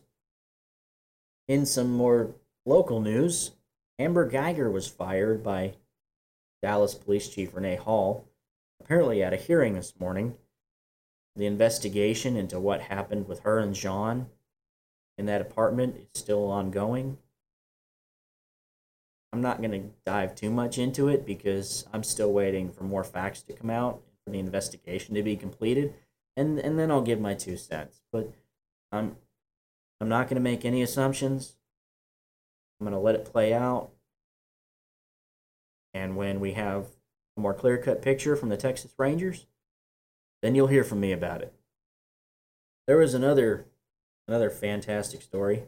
In 1.47 1.65
some 1.65 1.91
more 1.91 2.35
local 2.65 3.01
news, 3.01 3.51
Amber 3.97 4.29
Guyger 4.29 4.71
was 4.71 4.87
fired 4.87 5.43
by 5.43 5.73
Dallas 6.61 6.95
Police 6.95 7.29
Chief 7.29 7.53
Renee 7.55 7.75
Hall, 7.75 8.28
apparently 8.89 9.21
at 9.21 9.33
a 9.33 9.37
hearing 9.37 9.75
this 9.75 9.93
morning. 9.99 10.33
The 11.35 11.45
investigation 11.45 12.35
into 12.35 12.59
what 12.59 12.81
happened 12.81 13.27
with 13.27 13.41
her 13.41 13.59
and 13.59 13.75
John 13.75 14.29
in 15.15 15.27
that 15.27 15.41
apartment 15.41 15.95
is 15.95 16.07
still 16.19 16.49
ongoing. 16.49 17.19
I'm 19.31 19.41
not 19.41 19.59
going 19.59 19.71
to 19.71 19.89
dive 20.07 20.33
too 20.33 20.49
much 20.49 20.79
into 20.79 21.07
it 21.07 21.23
because 21.23 21.85
I'm 21.93 22.03
still 22.03 22.33
waiting 22.33 22.71
for 22.71 22.83
more 22.83 23.03
facts 23.03 23.43
to 23.43 23.53
come 23.53 23.69
out 23.69 24.01
for 24.25 24.31
the 24.31 24.39
investigation 24.39 25.13
to 25.13 25.21
be 25.21 25.35
completed, 25.35 25.93
and 26.35 26.57
and 26.57 26.79
then 26.79 26.89
I'll 26.89 27.01
give 27.01 27.21
my 27.21 27.35
two 27.35 27.57
cents. 27.57 28.01
But 28.11 28.33
I'm 28.91 29.17
I'm 30.01 30.09
not 30.09 30.27
going 30.27 30.35
to 30.35 30.41
make 30.41 30.65
any 30.65 30.81
assumptions. 30.81 31.57
I'm 32.81 32.85
going 32.85 32.95
to 32.95 32.99
let 32.99 33.13
it 33.13 33.31
play 33.31 33.53
out. 33.53 33.91
And 35.93 36.17
when 36.17 36.39
we 36.39 36.53
have 36.53 36.87
a 37.39 37.41
more 37.41 37.53
clear 37.53 37.77
cut 37.77 38.01
picture 38.01 38.35
from 38.35 38.49
the 38.49 38.57
Texas 38.57 38.93
Rangers, 38.97 39.47
then 40.41 40.55
you'll 40.55 40.67
hear 40.67 40.83
from 40.83 40.99
me 40.99 41.11
about 41.11 41.41
it. 41.41 41.53
There 42.85 42.97
was 42.97 43.13
another 43.13 43.65
another 44.27 44.49
fantastic 44.49 45.21
story 45.23 45.63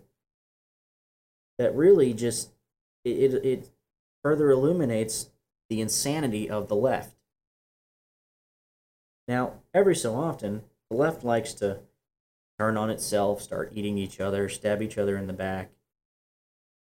that 1.57 1.75
really 1.75 2.13
just 2.13 2.51
it, 3.03 3.33
it, 3.33 3.45
it 3.45 3.69
further 4.23 4.51
illuminates 4.51 5.29
the 5.69 5.81
insanity 5.81 6.49
of 6.49 6.67
the 6.67 6.75
left. 6.75 7.15
Now, 9.27 9.53
every 9.73 9.95
so 9.95 10.15
often, 10.15 10.63
the 10.89 10.97
left 10.97 11.23
likes 11.23 11.53
to 11.55 11.79
turn 12.59 12.77
on 12.77 12.89
itself, 12.89 13.41
start 13.41 13.71
eating 13.73 13.97
each 13.97 14.19
other, 14.19 14.49
stab 14.49 14.81
each 14.81 14.97
other 14.97 15.17
in 15.17 15.27
the 15.27 15.33
back. 15.33 15.71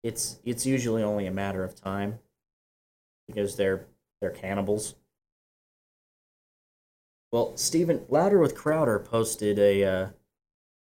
It's 0.03 0.39
it's 0.45 0.65
usually 0.65 1.01
only 1.01 1.25
a 1.25 1.31
matter 1.31 1.63
of 1.63 1.75
time 1.75 2.19
because 3.27 3.55
they're 3.55 3.87
they're 4.25 4.31
cannibals. 4.31 4.95
Well, 7.31 7.55
Steven 7.57 8.05
Louder 8.09 8.39
with 8.39 8.55
Crowder 8.55 8.97
posted 8.97 9.59
a 9.59 9.83
uh, 9.83 10.07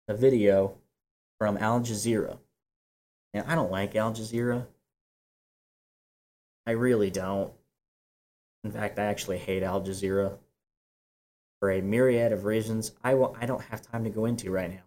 a 0.08 0.14
video 0.14 0.78
from 1.38 1.58
Al 1.58 1.80
Jazeera. 1.80 2.38
And 3.34 3.44
I 3.46 3.54
don't 3.54 3.70
like 3.70 3.96
Al 3.96 4.12
Jazeera. 4.12 4.66
I 6.66 6.70
really 6.70 7.10
don't. 7.10 7.52
In 8.62 8.70
fact, 8.70 8.98
I 8.98 9.04
actually 9.04 9.36
hate 9.36 9.62
Al 9.62 9.82
Jazeera 9.82 10.38
for 11.60 11.70
a 11.70 11.82
myriad 11.82 12.32
of 12.32 12.46
reasons 12.46 12.92
I 13.02 13.12
will 13.12 13.36
I 13.38 13.44
don't 13.44 13.64
have 13.64 13.82
time 13.82 14.04
to 14.04 14.10
go 14.10 14.24
into 14.24 14.50
right 14.50 14.70
now. 14.70 14.84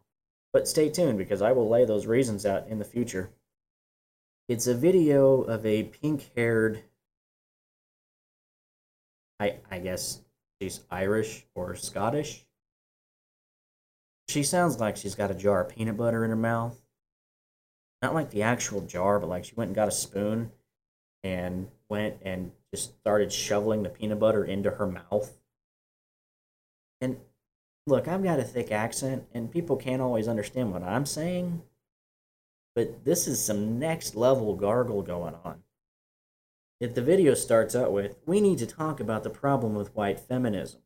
But 0.51 0.67
stay 0.67 0.89
tuned 0.89 1.19
because 1.19 1.43
I 1.43 1.51
will 1.51 1.69
lay 1.69 1.85
those 1.85 2.07
reasons 2.07 2.43
out 2.43 2.67
in 2.69 2.79
the 2.79 2.85
future. 2.85 3.29
It's 4.47 4.65
a 4.65 4.73
video 4.73 5.43
of 5.43 5.63
a 5.63 5.83
pink-haired 5.83 6.81
I 9.39 9.57
I 9.69 9.79
guess 9.79 10.21
she's 10.59 10.81
Irish 10.89 11.45
or 11.55 11.75
Scottish 11.75 12.47
she 14.29 14.43
sounds 14.43 14.79
like 14.79 14.97
she's 14.97 15.15
got 15.15 15.31
a 15.31 15.35
jar 15.35 15.61
of 15.61 15.69
peanut 15.69 15.97
butter 15.97 16.23
in 16.23 16.29
her 16.29 16.35
mouth. 16.35 16.81
Not 18.01 18.13
like 18.13 18.29
the 18.29 18.43
actual 18.43 18.81
jar, 18.81 19.19
but 19.19 19.29
like 19.29 19.45
she 19.45 19.55
went 19.55 19.69
and 19.69 19.75
got 19.75 19.87
a 19.87 19.91
spoon 19.91 20.51
and 21.23 21.69
went 21.89 22.17
and 22.21 22.51
just 22.73 22.99
started 22.99 23.31
shoveling 23.31 23.83
the 23.83 23.89
peanut 23.89 24.19
butter 24.19 24.43
into 24.43 24.71
her 24.71 24.85
mouth. 24.85 25.39
And 26.99 27.17
look, 27.87 28.07
I've 28.07 28.23
got 28.23 28.39
a 28.39 28.43
thick 28.43 28.71
accent, 28.71 29.25
and 29.33 29.51
people 29.51 29.77
can't 29.77 30.01
always 30.01 30.27
understand 30.27 30.71
what 30.71 30.83
I'm 30.83 31.05
saying, 31.05 31.61
but 32.75 33.05
this 33.05 33.27
is 33.27 33.43
some 33.43 33.79
next 33.79 34.15
level 34.15 34.55
gargle 34.55 35.01
going 35.01 35.35
on. 35.43 35.63
If 36.79 36.93
the 36.93 37.01
video 37.01 37.33
starts 37.33 37.75
out 37.75 37.91
with, 37.91 38.17
we 38.27 38.39
need 38.39 38.59
to 38.59 38.67
talk 38.67 38.99
about 38.99 39.23
the 39.23 39.31
problem 39.31 39.73
with 39.73 39.95
white 39.95 40.19
feminism. 40.19 40.81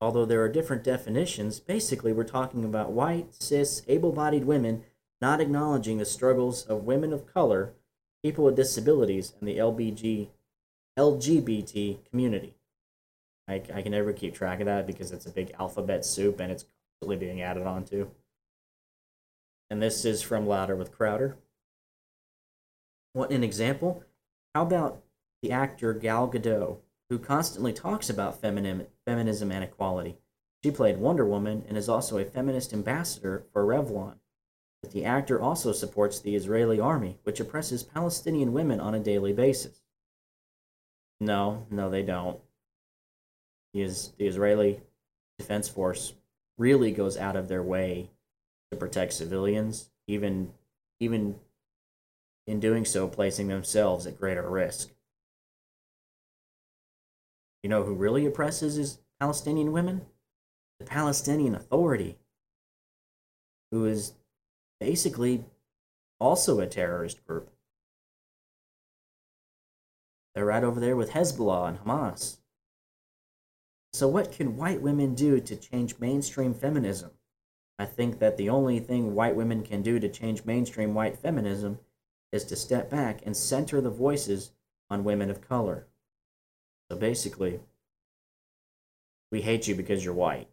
although 0.00 0.24
there 0.24 0.40
are 0.42 0.48
different 0.48 0.84
definitions, 0.84 1.58
basically 1.58 2.12
we're 2.12 2.22
talking 2.22 2.64
about 2.64 2.92
white, 2.92 3.34
cis, 3.34 3.82
able 3.88 4.12
bodied 4.12 4.44
women 4.44 4.84
not 5.20 5.40
acknowledging 5.40 5.98
the 5.98 6.04
struggles 6.04 6.62
of 6.66 6.84
women 6.84 7.12
of 7.12 7.26
color, 7.26 7.74
people 8.22 8.44
with 8.44 8.54
disabilities, 8.54 9.34
and 9.40 9.48
the 9.48 9.58
LBG, 9.58 10.28
LGBT 10.96 12.04
community. 12.08 12.54
I, 13.48 13.54
I 13.74 13.82
can 13.82 13.90
never 13.90 14.12
keep 14.12 14.34
track 14.34 14.60
of 14.60 14.66
that 14.66 14.86
because 14.86 15.10
it's 15.10 15.26
a 15.26 15.30
big 15.30 15.52
alphabet 15.58 16.04
soup 16.04 16.38
and 16.38 16.52
it's 16.52 16.64
constantly 17.00 17.16
being 17.16 17.42
added 17.42 17.66
onto. 17.66 18.10
And 19.70 19.82
this 19.82 20.04
is 20.04 20.22
from 20.22 20.46
Louder 20.46 20.76
with 20.76 20.92
Crowder. 20.92 21.36
What 23.14 23.32
an 23.32 23.42
example? 23.42 24.04
How 24.54 24.62
about 24.62 25.02
the 25.42 25.52
actor 25.52 25.92
Gal 25.94 26.28
Gadot, 26.28 26.78
who 27.10 27.18
constantly 27.18 27.72
talks 27.72 28.10
about 28.10 28.40
feminim, 28.40 28.86
feminism 29.06 29.50
and 29.52 29.64
equality? 29.64 30.18
She 30.64 30.70
played 30.70 30.98
Wonder 30.98 31.24
Woman 31.24 31.64
and 31.68 31.76
is 31.76 31.88
also 31.88 32.18
a 32.18 32.24
feminist 32.24 32.72
ambassador 32.72 33.44
for 33.52 33.64
Revlon. 33.64 34.16
But 34.82 34.92
the 34.92 35.04
actor 35.04 35.40
also 35.40 35.72
supports 35.72 36.20
the 36.20 36.36
Israeli 36.36 36.80
army, 36.80 37.18
which 37.24 37.40
oppresses 37.40 37.82
Palestinian 37.82 38.52
women 38.52 38.80
on 38.80 38.94
a 38.94 39.00
daily 39.00 39.32
basis. 39.32 39.82
No, 41.20 41.66
no, 41.70 41.90
they 41.90 42.02
don't. 42.02 42.40
The, 43.74 43.82
is, 43.82 44.12
the 44.18 44.26
Israeli 44.26 44.80
Defense 45.38 45.68
Force 45.68 46.14
really 46.58 46.92
goes 46.92 47.16
out 47.16 47.36
of 47.36 47.48
their 47.48 47.62
way 47.62 48.10
to 48.70 48.76
protect 48.76 49.12
civilians, 49.12 49.90
even, 50.06 50.52
even 51.00 51.36
in 52.46 52.60
doing 52.60 52.84
so, 52.84 53.08
placing 53.08 53.48
themselves 53.48 54.06
at 54.06 54.18
greater 54.18 54.48
risk. 54.48 54.90
You 57.62 57.68
know 57.68 57.82
who 57.82 57.94
really 57.94 58.24
oppresses 58.24 58.78
is 58.78 58.98
Palestinian 59.20 59.72
women? 59.72 60.02
The 60.78 60.86
Palestinian 60.86 61.54
Authority, 61.56 62.18
who 63.72 63.84
is 63.84 64.14
basically 64.78 65.44
also 66.20 66.60
a 66.60 66.66
terrorist 66.66 67.24
group. 67.26 67.50
They're 70.34 70.44
right 70.44 70.62
over 70.62 70.78
there 70.78 70.94
with 70.94 71.10
Hezbollah 71.10 71.68
and 71.68 71.78
Hamas. 71.80 72.36
So, 73.92 74.06
what 74.06 74.30
can 74.30 74.56
white 74.56 74.80
women 74.80 75.16
do 75.16 75.40
to 75.40 75.56
change 75.56 75.98
mainstream 75.98 76.54
feminism? 76.54 77.10
I 77.76 77.86
think 77.86 78.20
that 78.20 78.36
the 78.36 78.48
only 78.48 78.78
thing 78.78 79.16
white 79.16 79.34
women 79.34 79.64
can 79.64 79.82
do 79.82 79.98
to 79.98 80.08
change 80.08 80.44
mainstream 80.44 80.94
white 80.94 81.18
feminism 81.18 81.80
is 82.30 82.44
to 82.44 82.56
step 82.56 82.88
back 82.88 83.20
and 83.26 83.36
center 83.36 83.80
the 83.80 83.90
voices 83.90 84.52
on 84.88 85.02
women 85.02 85.28
of 85.28 85.40
color. 85.40 85.87
So 86.90 86.96
basically, 86.96 87.60
we 89.30 89.42
hate 89.42 89.68
you 89.68 89.74
because 89.74 90.04
you're 90.04 90.14
white. 90.14 90.48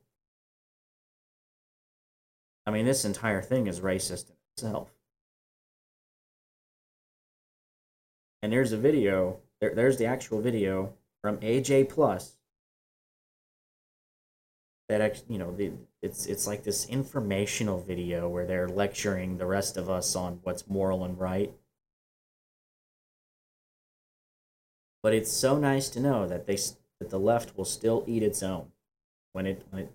I 2.65 2.71
mean, 2.71 2.85
this 2.85 3.05
entire 3.05 3.41
thing 3.41 3.67
is 3.67 3.79
racist 3.79 4.29
in 4.29 4.35
itself. 4.53 4.89
And 8.41 8.51
there's 8.51 8.73
a 8.73 8.77
video, 8.77 9.39
there, 9.61 9.73
there's 9.73 9.97
the 9.97 10.05
actual 10.05 10.41
video 10.41 10.93
from 11.21 11.37
AJ 11.37 11.89
Plus 11.89 12.35
that 14.87 15.01
actually, 15.01 15.33
you 15.33 15.39
know 15.39 15.51
the, 15.51 15.71
it's 16.01 16.27
it's 16.27 16.45
like 16.45 16.63
this 16.63 16.87
informational 16.87 17.79
video 17.79 18.29
where 18.29 18.45
they're 18.45 18.69
lecturing 18.69 19.37
the 19.37 19.45
rest 19.45 19.77
of 19.77 19.89
us 19.89 20.15
on 20.15 20.39
what's 20.43 20.67
moral 20.67 21.03
and 21.05 21.19
right. 21.19 21.51
But 25.05 25.13
it's 25.13 25.31
so 25.31 25.59
nice 25.59 25.89
to 25.89 25.99
know 25.99 26.27
that 26.27 26.47
they 26.47 26.57
that 26.99 27.11
the 27.11 27.19
left 27.19 27.55
will 27.55 27.63
still 27.63 28.03
eat 28.07 28.23
its 28.23 28.41
own 28.41 28.71
when 29.33 29.45
it 29.45 29.63
when 29.69 29.83
it 29.83 29.91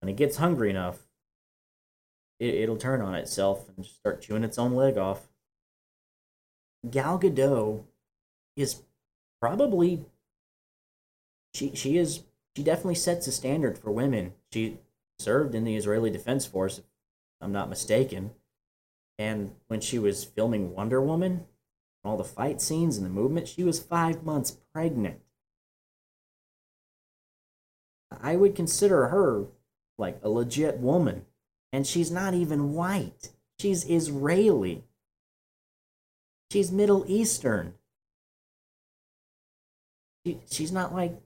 when 0.00 0.10
it 0.10 0.16
gets 0.16 0.36
hungry 0.36 0.68
enough 0.68 1.06
it, 2.38 2.52
it'll 2.52 2.76
turn 2.76 3.00
on 3.00 3.14
itself 3.14 3.70
and 3.74 3.86
start 3.86 4.20
chewing 4.20 4.44
its 4.44 4.58
own 4.58 4.74
leg 4.74 4.98
off. 4.98 5.28
Gal 6.90 7.18
Gadot 7.18 7.84
is 8.56 8.82
probably 9.40 10.04
she 11.54 11.74
she 11.74 11.96
is 11.96 12.24
she 12.54 12.62
definitely 12.62 12.96
sets 12.96 13.26
a 13.26 13.32
standard 13.32 13.78
for 13.78 13.90
women. 13.90 14.34
She 14.52 14.76
served 15.18 15.54
in 15.54 15.64
the 15.64 15.76
Israeli 15.76 16.10
Defense 16.10 16.44
Force, 16.44 16.76
if 16.76 16.84
I'm 17.40 17.52
not 17.52 17.70
mistaken. 17.70 18.32
And 19.18 19.52
when 19.68 19.80
she 19.80 19.98
was 19.98 20.24
filming 20.24 20.74
Wonder 20.74 21.00
Woman, 21.00 21.46
all 22.06 22.16
the 22.16 22.24
fight 22.24 22.60
scenes 22.60 22.96
and 22.96 23.04
the 23.04 23.10
movement, 23.10 23.48
she 23.48 23.64
was 23.64 23.80
five 23.80 24.24
months 24.24 24.58
pregnant. 24.72 25.20
I 28.22 28.36
would 28.36 28.54
consider 28.54 29.08
her 29.08 29.46
like 29.98 30.18
a 30.22 30.28
legit 30.28 30.78
woman. 30.78 31.26
And 31.72 31.86
she's 31.86 32.10
not 32.10 32.34
even 32.34 32.72
white. 32.72 33.30
She's 33.58 33.84
Israeli. 33.84 34.84
She's 36.50 36.70
Middle 36.70 37.04
Eastern. 37.08 37.74
She, 40.24 40.40
she's 40.50 40.72
not 40.72 40.94
like 40.94 41.20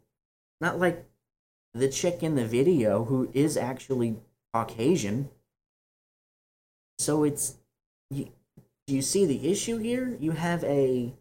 not 0.60 0.78
like 0.78 1.06
the 1.74 1.88
chick 1.88 2.22
in 2.22 2.34
the 2.34 2.46
video 2.46 3.04
who 3.04 3.30
is 3.32 3.56
actually 3.56 4.16
Caucasian. 4.52 5.30
So 6.98 7.24
it's 7.24 7.56
you, 8.10 8.30
do 8.90 8.96
you 8.96 9.02
see 9.02 9.24
the 9.24 9.48
issue 9.48 9.78
here? 9.78 10.16
You 10.18 10.32
have 10.32 10.64
a 10.64 11.14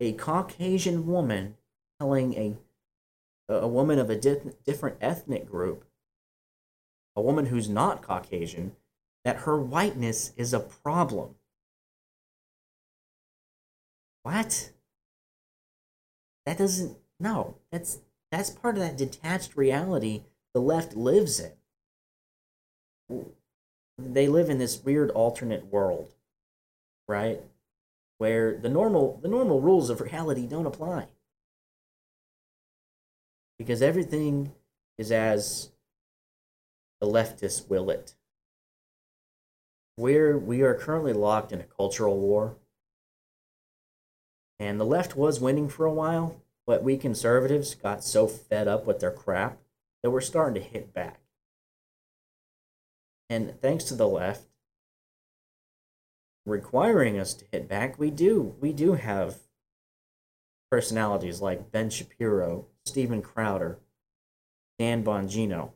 a 0.00 0.14
Caucasian 0.14 1.06
woman 1.06 1.58
telling 1.98 2.32
a 2.34 2.56
a 3.46 3.68
woman 3.68 3.98
of 3.98 4.08
a 4.08 4.16
di- 4.16 4.52
different 4.64 4.96
ethnic 4.98 5.46
group 5.46 5.84
a 7.14 7.20
woman 7.20 7.46
who's 7.46 7.68
not 7.68 8.00
Caucasian, 8.00 8.76
that 9.22 9.40
her 9.40 9.60
whiteness 9.60 10.32
is 10.38 10.54
a 10.54 10.60
problem. 10.60 11.34
What? 14.22 14.70
That 16.46 16.56
doesn't 16.56 16.96
no, 17.18 17.56
that's 17.70 17.98
that's 18.30 18.48
part 18.48 18.76
of 18.76 18.82
that 18.82 18.96
detached 18.96 19.54
reality 19.54 20.22
the 20.54 20.62
left 20.62 20.96
lives 20.96 21.40
in. 23.10 23.32
They 24.06 24.28
live 24.28 24.50
in 24.50 24.58
this 24.58 24.82
weird 24.82 25.10
alternate 25.10 25.66
world, 25.66 26.14
right? 27.06 27.40
Where 28.18 28.56
the 28.56 28.68
normal 28.68 29.18
the 29.22 29.28
normal 29.28 29.60
rules 29.60 29.90
of 29.90 30.00
reality 30.00 30.46
don't 30.46 30.66
apply. 30.66 31.08
Because 33.58 33.82
everything 33.82 34.52
is 34.96 35.12
as 35.12 35.70
the 37.00 37.06
leftists 37.06 37.68
will 37.68 37.90
it. 37.90 38.14
We're, 39.96 40.38
we 40.38 40.62
are 40.62 40.74
currently 40.74 41.12
locked 41.12 41.52
in 41.52 41.60
a 41.60 41.64
cultural 41.64 42.18
war. 42.18 42.56
And 44.58 44.78
the 44.78 44.84
left 44.84 45.16
was 45.16 45.40
winning 45.40 45.68
for 45.68 45.86
a 45.86 45.92
while, 45.92 46.42
but 46.66 46.82
we 46.82 46.96
conservatives 46.96 47.74
got 47.74 48.04
so 48.04 48.26
fed 48.26 48.68
up 48.68 48.86
with 48.86 49.00
their 49.00 49.10
crap 49.10 49.58
that 50.02 50.10
we're 50.10 50.20
starting 50.20 50.62
to 50.62 50.68
hit 50.68 50.92
back. 50.94 51.19
And 53.30 53.58
thanks 53.62 53.84
to 53.84 53.94
the 53.94 54.06
left 54.06 54.46
requiring 56.44 57.18
us 57.18 57.32
to 57.32 57.46
hit 57.50 57.66
back, 57.66 57.98
we 57.98 58.10
do. 58.10 58.54
We 58.60 58.74
do 58.74 58.94
have 58.94 59.38
personalities 60.70 61.40
like 61.40 61.72
Ben 61.72 61.88
Shapiro, 61.88 62.66
Steven 62.84 63.22
Crowder, 63.22 63.78
Dan 64.78 65.02
Bongino, 65.02 65.70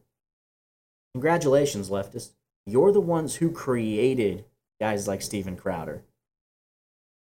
Congratulations, 1.14 1.90
leftists. 1.90 2.32
You're 2.66 2.90
the 2.90 3.00
ones 3.00 3.36
who 3.36 3.52
created 3.52 4.44
guys 4.80 5.06
like 5.06 5.22
Stephen 5.22 5.56
Crowder. 5.56 6.02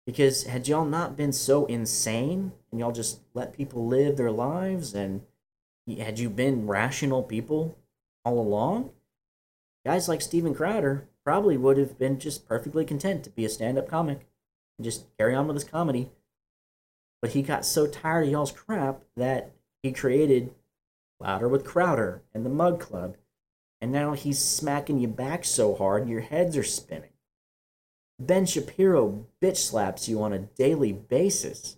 Because 0.07 0.43
had 0.43 0.67
y'all 0.67 0.83
not 0.83 1.15
been 1.15 1.31
so 1.31 1.65
insane 1.67 2.53
and 2.71 2.79
y'all 2.79 2.91
just 2.91 3.19
let 3.35 3.55
people 3.55 3.87
live 3.87 4.17
their 4.17 4.31
lives 4.31 4.95
and 4.95 5.21
had 5.99 6.17
you 6.17 6.29
been 6.29 6.65
rational 6.65 7.21
people 7.21 7.77
all 8.25 8.39
along, 8.39 8.89
guys 9.85 10.07
like 10.07 10.21
Steven 10.21 10.53
Crowder 10.53 11.07
probably 11.23 11.57
would 11.57 11.77
have 11.77 11.97
been 11.97 12.19
just 12.19 12.47
perfectly 12.47 12.85
content 12.85 13.23
to 13.23 13.29
be 13.29 13.45
a 13.45 13.49
stand 13.49 13.77
up 13.77 13.87
comic 13.87 14.27
and 14.77 14.85
just 14.85 15.05
carry 15.17 15.35
on 15.35 15.47
with 15.47 15.55
his 15.55 15.63
comedy. 15.63 16.11
But 17.21 17.31
he 17.31 17.41
got 17.41 17.65
so 17.65 17.87
tired 17.87 18.25
of 18.25 18.31
y'all's 18.31 18.51
crap 18.51 19.03
that 19.15 19.51
he 19.81 19.91
created 19.91 20.53
Louder 21.19 21.47
with 21.47 21.65
Crowder 21.65 22.23
and 22.33 22.45
the 22.45 22.49
Mug 22.49 22.79
Club 22.79 23.15
and 23.83 23.91
now 23.91 24.13
he's 24.13 24.39
smacking 24.39 24.97
you 24.97 25.09
back 25.09 25.43
so 25.43 25.75
hard 25.75 26.07
your 26.07 26.21
heads 26.21 26.55
are 26.55 26.63
spinning. 26.63 27.09
Ben 28.17 28.45
Shapiro 28.45 29.25
bitch 29.41 29.57
slaps 29.57 30.07
you 30.07 30.21
on 30.21 30.31
a 30.31 30.39
daily 30.39 30.93
basis. 30.93 31.75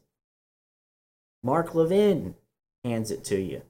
Mark 1.42 1.74
Levin 1.74 2.36
hands 2.84 3.10
it 3.10 3.24
to 3.24 3.42
you. 3.42 3.64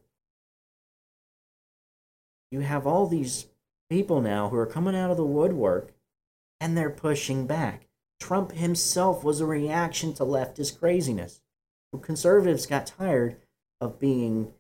You 2.52 2.60
have 2.60 2.86
all 2.86 3.08
these 3.08 3.46
people 3.90 4.22
now 4.22 4.50
who 4.50 4.58
are 4.58 4.66
coming 4.66 4.96
out 4.96 5.12
of 5.12 5.18
the 5.18 5.26
woodwork 5.26 5.94
and 6.60 6.78
they're 6.78 6.90
pushing 6.90 7.46
back. 7.46 7.88
Trump 8.20 8.54
himself 8.54 9.24
was 9.24 9.40
a 9.40 9.46
reaction 9.46 10.14
to 10.14 10.24
leftist 10.24 10.80
craziness. 10.80 11.42
Conservatives 12.02 12.66
got 12.66 12.88
tired 12.88 13.38
of 13.80 14.00
being 14.00 14.54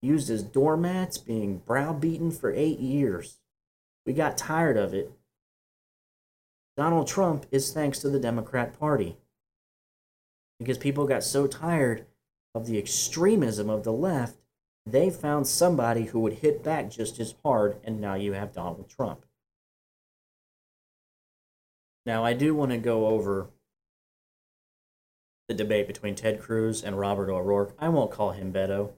used 0.00 0.30
as 0.30 0.42
doormats, 0.42 1.18
being 1.18 1.58
browbeaten 1.58 2.30
for 2.30 2.52
eight 2.52 2.78
years. 2.78 3.38
We 4.06 4.12
got 4.12 4.38
tired 4.38 4.76
of 4.76 4.94
it. 4.94 5.10
Donald 6.76 7.06
Trump 7.06 7.46
is 7.50 7.72
thanks 7.72 7.98
to 8.00 8.08
the 8.08 8.20
Democrat 8.20 8.78
Party. 8.78 9.16
Because 10.58 10.78
people 10.78 11.06
got 11.06 11.24
so 11.24 11.46
tired 11.46 12.06
of 12.54 12.66
the 12.66 12.78
extremism 12.78 13.68
of 13.70 13.84
the 13.84 13.92
left, 13.92 14.38
they 14.86 15.10
found 15.10 15.46
somebody 15.46 16.06
who 16.06 16.20
would 16.20 16.34
hit 16.34 16.62
back 16.62 16.90
just 16.90 17.18
as 17.18 17.34
hard, 17.44 17.78
and 17.84 18.00
now 18.00 18.14
you 18.14 18.32
have 18.32 18.52
Donald 18.52 18.88
Trump. 18.88 19.24
Now, 22.06 22.24
I 22.24 22.34
do 22.34 22.54
want 22.54 22.70
to 22.70 22.78
go 22.78 23.06
over 23.06 23.48
the 25.48 25.54
debate 25.54 25.86
between 25.86 26.14
Ted 26.14 26.40
Cruz 26.40 26.82
and 26.82 26.98
Robert 26.98 27.30
O'Rourke. 27.30 27.74
I 27.78 27.88
won't 27.88 28.10
call 28.10 28.32
him 28.32 28.52
Beto. 28.52 28.92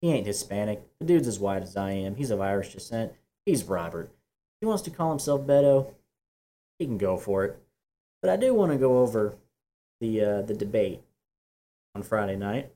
He 0.00 0.12
ain't 0.12 0.26
Hispanic. 0.26 0.82
The 0.98 1.06
dude's 1.06 1.28
as 1.28 1.38
white 1.38 1.62
as 1.62 1.76
I 1.76 1.92
am. 1.92 2.16
He's 2.16 2.30
of 2.30 2.40
Irish 2.40 2.72
descent. 2.72 3.12
He's 3.46 3.64
Robert. 3.64 4.10
he 4.60 4.66
wants 4.66 4.82
to 4.82 4.90
call 4.90 5.10
himself 5.10 5.42
Beto, 5.42 5.94
he 6.78 6.86
can 6.86 6.98
go 6.98 7.16
for 7.16 7.44
it. 7.44 7.58
But 8.20 8.30
I 8.30 8.36
do 8.36 8.54
want 8.54 8.72
to 8.72 8.78
go 8.78 8.98
over 8.98 9.34
the 10.00 10.24
uh, 10.24 10.42
the 10.42 10.54
debate 10.54 11.02
on 11.94 12.02
Friday 12.02 12.36
night. 12.36 12.72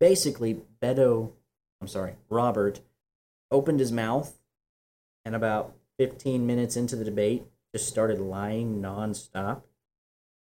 Basically, 0.00 0.62
Beto, 0.82 1.32
I'm 1.80 1.88
sorry, 1.88 2.14
Robert, 2.30 2.80
opened 3.50 3.80
his 3.80 3.92
mouth, 3.92 4.40
and 5.24 5.36
about 5.36 5.74
15 5.98 6.46
minutes 6.46 6.76
into 6.76 6.96
the 6.96 7.04
debate, 7.04 7.44
just 7.74 7.86
started 7.86 8.18
lying 8.18 8.80
nonstop. 8.80 9.62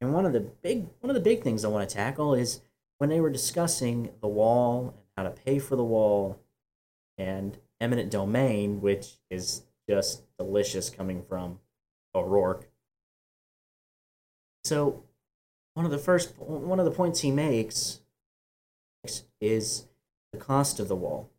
And 0.01 0.13
one 0.13 0.25
of 0.25 0.33
the 0.33 0.41
big 0.41 0.87
one 0.99 1.09
of 1.09 1.13
the 1.13 1.21
big 1.21 1.43
things 1.43 1.63
I 1.63 1.69
want 1.69 1.87
to 1.87 1.95
tackle 1.95 2.33
is 2.33 2.61
when 2.97 3.09
they 3.09 3.21
were 3.21 3.29
discussing 3.29 4.09
the 4.21 4.27
wall 4.27 4.95
and 4.97 4.97
how 5.15 5.23
to 5.23 5.29
pay 5.29 5.59
for 5.59 5.75
the 5.75 5.83
wall 5.83 6.39
and 7.17 7.57
eminent 7.79 8.11
domain, 8.11 8.81
which 8.81 9.19
is 9.29 9.63
just 9.87 10.23
delicious 10.37 10.89
coming 10.89 11.23
from 11.23 11.59
O'Rourke. 12.15 12.67
So 14.63 15.03
one 15.73 15.85
of 15.85 15.91
the 15.91 15.97
first 15.97 16.37
one 16.37 16.79
of 16.79 16.85
the 16.85 16.91
points 16.91 17.21
he 17.21 17.31
makes 17.31 17.99
is 19.41 19.85
the 20.31 20.39
cost 20.39 20.79
of 20.79 20.87
the 20.87 20.95
wall. 20.95 21.29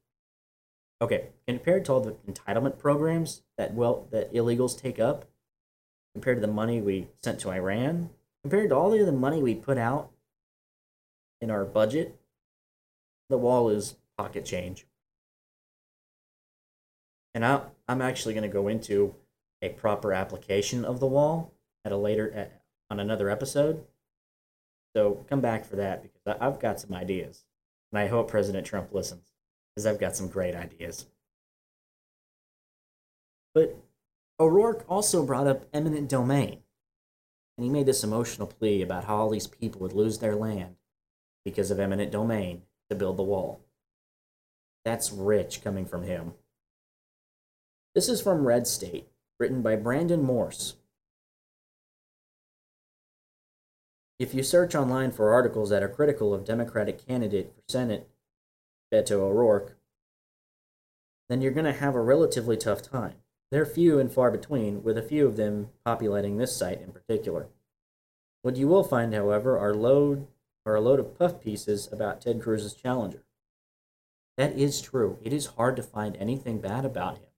Okay, 1.01 1.29
compared 1.47 1.85
to 1.87 1.93
all 1.93 2.01
the 2.01 2.17
entitlement 2.31 2.79
programs 2.79 3.43
that 3.59 3.75
well 3.75 4.07
that 4.11 4.33
illegals 4.33 4.81
take 4.81 4.99
up, 4.99 5.27
compared 6.15 6.37
to 6.37 6.41
the 6.41 6.53
money 6.53 6.81
we 6.81 7.09
sent 7.23 7.41
to 7.41 7.51
Iran, 7.51 8.11
compared 8.43 8.71
to 8.71 8.77
all 8.77 8.91
the 8.91 9.03
other 9.03 9.13
money 9.13 9.43
we 9.43 9.55
put 9.55 9.79
out 9.79 10.11
in 11.41 11.51
our 11.51 11.65
budget, 11.65 12.19
the 13.29 13.39
wall 13.39 13.69
is 13.69 13.97
pocket 14.17 14.45
change. 14.45 14.87
And 17.35 17.45
I, 17.45 17.63
I'm 17.89 18.01
actually 18.01 18.35
going 18.35 18.49
to 18.49 18.49
go 18.49 18.69
into 18.69 19.15
a 19.61 19.71
proper 19.71 20.13
application 20.13 20.85
of 20.85 21.01
the 21.01 21.07
wall 21.07 21.53
at 21.85 21.93
a 21.93 21.97
later 21.97 22.33
at, 22.33 22.63
on 22.91 23.01
another 23.01 23.29
episode. 23.29 23.85
So 24.95 25.25
come 25.29 25.41
back 25.41 25.65
for 25.65 25.77
that 25.77 26.03
because 26.03 26.39
I've 26.41 26.61
got 26.61 26.79
some 26.79 26.95
ideas, 26.95 27.45
and 27.95 28.03
I 28.03 28.09
hope 28.09 28.29
President 28.29 28.67
Trump 28.67 28.93
listens 28.93 29.23
because 29.71 29.87
I've 29.87 30.01
got 30.01 30.17
some 30.17 30.27
great 30.27 30.57
ideas. 30.57 31.07
But 33.55 33.77
O'Rourke 34.41 34.85
also 34.89 35.25
brought 35.25 35.47
up 35.47 35.67
eminent 35.73 36.09
domain, 36.09 36.59
and 37.57 37.65
he 37.65 37.71
made 37.71 37.87
this 37.87 38.03
emotional 38.03 38.49
plea 38.49 38.83
about 38.83 39.05
how 39.05 39.15
all 39.15 39.31
these 39.31 39.47
people 39.47 39.81
would 39.83 39.93
lose 39.93 40.19
their 40.19 40.35
land 40.35 40.75
because 41.45 41.71
of 41.71 41.79
eminent 41.79 42.11
domain 42.11 42.63
to 42.91 42.97
build 42.97 43.17
the 43.17 43.23
wall. 43.23 43.61
That's 44.85 45.13
rich 45.13 45.63
coming 45.63 45.87
from 45.87 46.03
him. 46.03 46.35
This 47.95 48.09
is 48.09 48.21
from 48.21 48.45
Red 48.45 48.67
State, 48.67 49.07
written 49.39 49.63
by 49.63 49.77
Brandon 49.77 50.21
Morse. 50.21 50.75
If 54.19 54.33
you 54.33 54.43
search 54.43 54.75
online 54.75 55.11
for 55.11 55.33
articles 55.33 55.71
that 55.71 55.83
are 55.83 55.89
critical 55.89 56.33
of 56.33 56.45
Democratic 56.45 57.05
candidate 57.05 57.53
for 57.55 57.63
Senate, 57.69 58.09
Beto 58.93 59.19
O'Rourke, 59.19 59.77
then 61.29 61.43
you're 61.43 61.53
going 61.53 61.65
to 61.65 61.73
have 61.73 61.97
a 61.97 62.01
relatively 62.01 62.57
tough 62.57 62.83
time. 62.83 63.15
They're 63.51 63.67
few 63.67 63.99
and 63.99 64.13
far 64.13 64.31
between, 64.31 64.85
with 64.85 64.97
a 64.97 65.03
few 65.03 65.27
of 65.27 65.37
them 65.37 65.71
populating 65.85 66.37
this 66.37 66.57
site 66.57 66.81
in 66.81 66.93
particular. 66.93 67.49
What 68.43 68.57
you 68.57 68.69
will 68.69 68.85
find, 68.85 69.13
however, 69.15 69.59
are 69.59 69.75
load 69.75 70.27
are 70.67 70.77
a 70.77 70.81
load 70.81 70.99
of 70.99 71.19
puff 71.19 71.43
pieces 71.43 71.89
about 71.93 72.21
Ted 72.21 72.41
Cruz's 72.41 72.75
challenger. 72.75 73.25
That 74.37 74.59
is 74.59 74.81
true. 74.81 75.19
It 75.23 75.33
is 75.33 75.47
hard 75.47 75.77
to 75.77 75.83
find 75.83 76.17
anything 76.17 76.61
bad 76.61 76.85
about 76.85 77.19
him. 77.19 77.29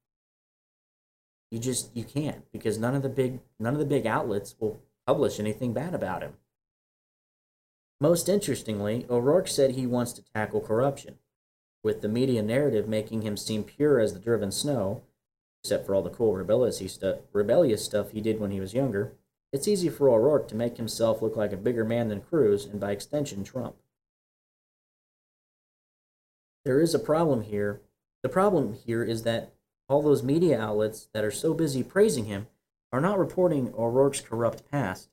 You 1.51 1.59
just 1.59 1.95
you 1.95 2.03
can't 2.03 2.49
because 2.51 2.77
none 2.77 2.95
of 2.95 3.03
the 3.03 3.09
big 3.09 3.39
none 3.59 3.73
of 3.73 3.79
the 3.79 3.85
big 3.85 4.05
outlets 4.05 4.55
will 4.59 4.81
publish 5.05 5.39
anything 5.39 5.73
bad 5.73 5.93
about 5.93 6.21
him. 6.21 6.33
Most 7.99 8.29
interestingly, 8.29 9.05
O'Rourke 9.09 9.47
said 9.47 9.71
he 9.71 9.87
wants 9.87 10.13
to 10.13 10.23
tackle 10.33 10.61
corruption, 10.61 11.17
with 11.83 12.01
the 12.01 12.07
media 12.07 12.43
narrative 12.43 12.87
making 12.87 13.23
him 13.23 13.35
seem 13.35 13.63
pure 13.63 13.99
as 13.99 14.13
the 14.13 14.19
driven 14.19 14.51
snow, 14.51 15.01
except 15.63 15.85
for 15.85 15.95
all 15.95 16.03
the 16.03 16.11
cool 16.11 16.35
rebellious, 16.35 16.77
stu- 16.93 17.17
rebellious 17.33 17.83
stuff 17.83 18.11
he 18.11 18.21
did 18.21 18.39
when 18.39 18.51
he 18.51 18.59
was 18.59 18.75
younger. 18.75 19.13
It's 19.51 19.67
easy 19.67 19.89
for 19.89 20.09
O'Rourke 20.09 20.47
to 20.49 20.55
make 20.55 20.77
himself 20.77 21.21
look 21.21 21.35
like 21.35 21.51
a 21.51 21.57
bigger 21.57 21.83
man 21.83 22.09
than 22.09 22.21
Cruz 22.21 22.65
and 22.65 22.79
by 22.79 22.91
extension 22.91 23.43
Trump. 23.43 23.75
There 26.65 26.79
is 26.79 26.93
a 26.93 26.99
problem 26.99 27.41
here. 27.43 27.81
The 28.21 28.29
problem 28.29 28.73
here 28.73 29.03
is 29.03 29.23
that 29.23 29.53
all 29.89 30.01
those 30.01 30.21
media 30.21 30.59
outlets 30.59 31.07
that 31.13 31.23
are 31.23 31.31
so 31.31 31.53
busy 31.53 31.81
praising 31.81 32.25
him 32.25 32.47
are 32.91 33.01
not 33.01 33.17
reporting 33.17 33.73
O'Rourke's 33.77 34.21
corrupt 34.21 34.69
past. 34.69 35.09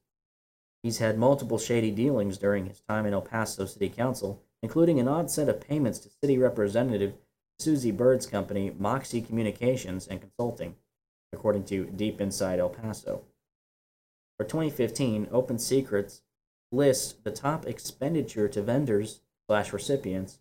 He's 0.85 0.99
had 0.99 1.17
multiple 1.17 1.57
shady 1.57 1.91
dealings 1.91 2.37
during 2.37 2.67
his 2.67 2.81
time 2.81 3.07
in 3.07 3.15
El 3.15 3.23
Paso 3.23 3.65
City 3.65 3.89
Council, 3.89 4.43
including 4.63 5.01
an 5.01 5.09
odd 5.09 5.31
set 5.31 5.49
of 5.49 5.59
payments 5.59 5.99
to 6.01 6.11
city 6.11 6.37
representative 6.37 7.15
Susie 7.59 7.91
Byrd's 7.91 8.27
company, 8.27 8.71
Moxie 8.79 9.23
Communications 9.23 10.07
and 10.07 10.21
Consulting, 10.21 10.77
according 11.33 11.65
to 11.65 11.87
Deep 11.87 12.21
Inside 12.21 12.59
El 12.59 12.69
Paso. 12.69 13.25
For 14.37 14.45
2015, 14.45 15.29
Open 15.33 15.59
Secrets 15.59 16.21
lists 16.71 17.15
the 17.15 17.31
top 17.31 17.67
expenditure 17.67 18.47
to 18.49 18.61
vendors 18.61 19.21
slash 19.47 19.73
recipients, 19.73 20.41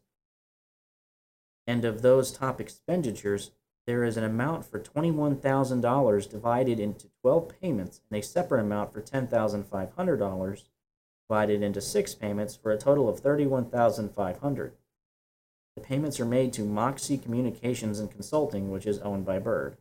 and 1.66 1.86
of 1.86 2.02
those 2.02 2.34
top 2.34 2.60
expenditures, 2.60 3.52
there 3.86 4.04
is 4.04 4.16
an 4.18 4.24
amount 4.24 4.66
for 4.66 4.80
$21,000 4.80 6.30
divided 6.30 6.80
into 6.80 7.10
12 7.22 7.60
payments 7.62 8.02
and 8.10 8.20
a 8.20 8.24
separate 8.24 8.62
amount 8.62 8.94
for 8.94 9.02
$10,500 9.02 10.64
divided 11.28 11.62
into 11.62 11.82
six 11.82 12.16
payments 12.16 12.56
for 12.56 12.72
a 12.72 12.78
total 12.78 13.10
of 13.10 13.22
$31,500. 13.22 14.72
The 15.76 15.82
payments 15.82 16.20
are 16.20 16.26
made 16.26 16.54
to 16.54 16.64
Moxie 16.64 17.18
Communications 17.18 18.00
and 18.00 18.12
Consulting, 18.12 18.72
which 18.72 18.86
is 18.86 19.00
owned 19.00 19.26
by 19.26 19.40
Byrd. 19.40 19.78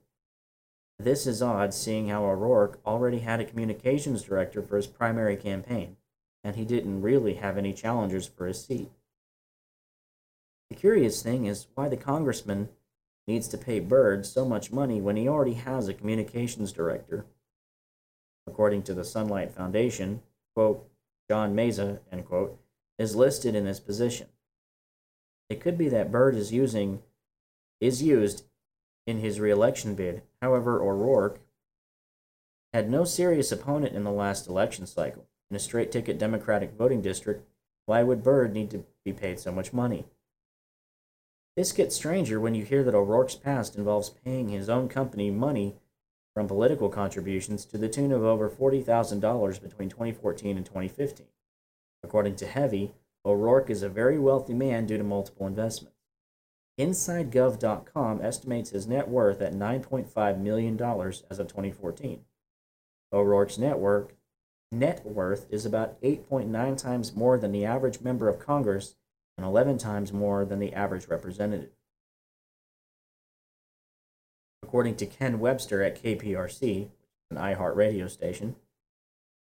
This 0.99 1.27
is 1.27 1.43
odd, 1.43 1.75
seeing 1.75 2.09
how 2.09 2.25
O'Rourke 2.25 2.81
already 2.87 3.21
had 3.21 3.41
a 3.41 3.45
communications 3.45 4.23
director 4.23 4.63
for 4.63 4.77
his 4.77 4.87
primary 4.87 5.37
campaign, 5.37 5.97
and 6.43 6.57
he 6.57 6.65
didn't 6.65 7.03
really 7.03 7.35
have 7.35 7.59
any 7.59 7.73
challengers 7.73 8.27
for 8.27 8.47
his 8.47 8.65
seat. 8.65 8.91
The 10.71 10.77
curious 10.77 11.23
thing 11.23 11.45
is 11.47 11.67
why 11.75 11.89
the 11.89 11.97
congressman 11.97 12.69
needs 13.27 13.49
to 13.49 13.59
pay 13.59 13.81
Byrd 13.81 14.27
so 14.27 14.45
much 14.45 14.73
money 14.73 15.01
when 15.01 15.17
he 15.17 15.29
already 15.29 15.55
has 15.55 15.89
a 15.89 15.95
communications 15.95 16.73
director. 16.73 17.27
According 18.47 18.83
to 18.85 18.95
the 18.95 19.05
Sunlight 19.05 19.53
Foundation, 19.53 20.23
quote, 20.55 20.89
John 21.31 21.55
Meza, 21.55 22.01
end 22.11 22.27
quote, 22.27 22.59
is 22.99 23.17
listed 23.17 23.55
in 23.55 23.65
this 23.65 23.81
position. 23.81 24.29
It 25.49 25.61
could 25.61 25.79
be 25.79 25.89
that 25.89 26.11
Byrd 26.11 26.35
is 26.35 26.53
using 26.53 27.03
is 27.81 28.03
used 28.03 28.45
in 29.07 29.19
his 29.19 29.41
reelection 29.41 29.95
bid. 29.95 30.23
However, 30.41 30.81
O'Rourke 30.81 31.41
had 32.73 32.91
no 32.91 33.05
serious 33.05 33.53
opponent 33.53 33.95
in 33.95 34.05
the 34.05 34.11
last 34.11 34.49
election 34.49 34.87
cycle. 34.87 35.27
In 35.51 35.57
a 35.57 35.61
straight 35.61 35.93
ticket 35.93 36.19
Democratic 36.19 36.73
voting 36.73 37.03
district, 37.03 37.47
why 37.87 38.03
would 38.03 38.23
Byrd 38.23 38.55
need 38.55 38.71
to 38.71 38.85
be 39.05 39.13
paid 39.13 39.39
so 39.39 39.53
much 39.53 39.73
money? 39.73 40.07
This 41.55 41.73
gets 41.73 41.95
stranger 41.95 42.41
when 42.41 42.55
you 42.55 42.65
hear 42.65 42.83
that 42.83 42.95
O'Rourke's 42.95 43.35
past 43.35 43.77
involves 43.77 44.09
paying 44.09 44.49
his 44.49 44.71
own 44.71 44.89
company 44.89 45.31
money 45.31 45.77
from 46.33 46.49
political 46.49 46.89
contributions 46.89 47.67
to 47.67 47.77
the 47.77 47.91
tune 47.91 48.11
of 48.11 48.25
over 48.25 48.49
$40,000 48.49 49.63
between 49.63 49.91
2014 49.91 50.57
and 50.57 50.65
2015. 50.65 51.27
According 52.03 52.37
to 52.37 52.47
Heavy, 52.47 52.93
O'Rourke 53.25 53.69
is 53.69 53.83
a 53.83 53.91
very 53.91 54.19
wealthy 54.19 54.55
man 54.55 54.87
due 54.87 54.97
to 54.97 55.05
multiple 55.05 55.47
investments. 55.47 55.99
InsideGov.com 56.81 58.23
estimates 58.23 58.71
his 58.71 58.87
net 58.87 59.09
worth 59.09 59.43
at 59.43 59.53
$9.5 59.53 60.39
million 60.39 60.81
as 60.83 61.39
of 61.39 61.49
2014. 61.49 62.25
O'Rourke's 63.13 63.59
net 63.59 63.79
worth, 63.79 64.15
net 64.73 65.05
worth 65.05 65.47
is 65.51 65.67
about 65.67 66.01
8.9 66.01 66.79
times 66.79 67.15
more 67.15 67.37
than 67.37 67.53
the 67.53 67.67
average 67.67 68.01
member 68.01 68.31
of 68.31 68.39
Congress 68.39 68.95
and 69.43 69.49
11 69.49 69.77
times 69.79 70.13
more 70.13 70.45
than 70.45 70.61
the 70.61 70.73
average 70.73 71.09
representative. 71.09 71.71
According 74.63 74.95
to 74.97 75.07
Ken 75.07 75.41
Webster 75.41 75.83
at 75.83 76.01
KPRC, 76.01 76.91
an 77.29 77.37
iHeart 77.37 77.75
radio 77.75 78.07
station, 78.07 78.55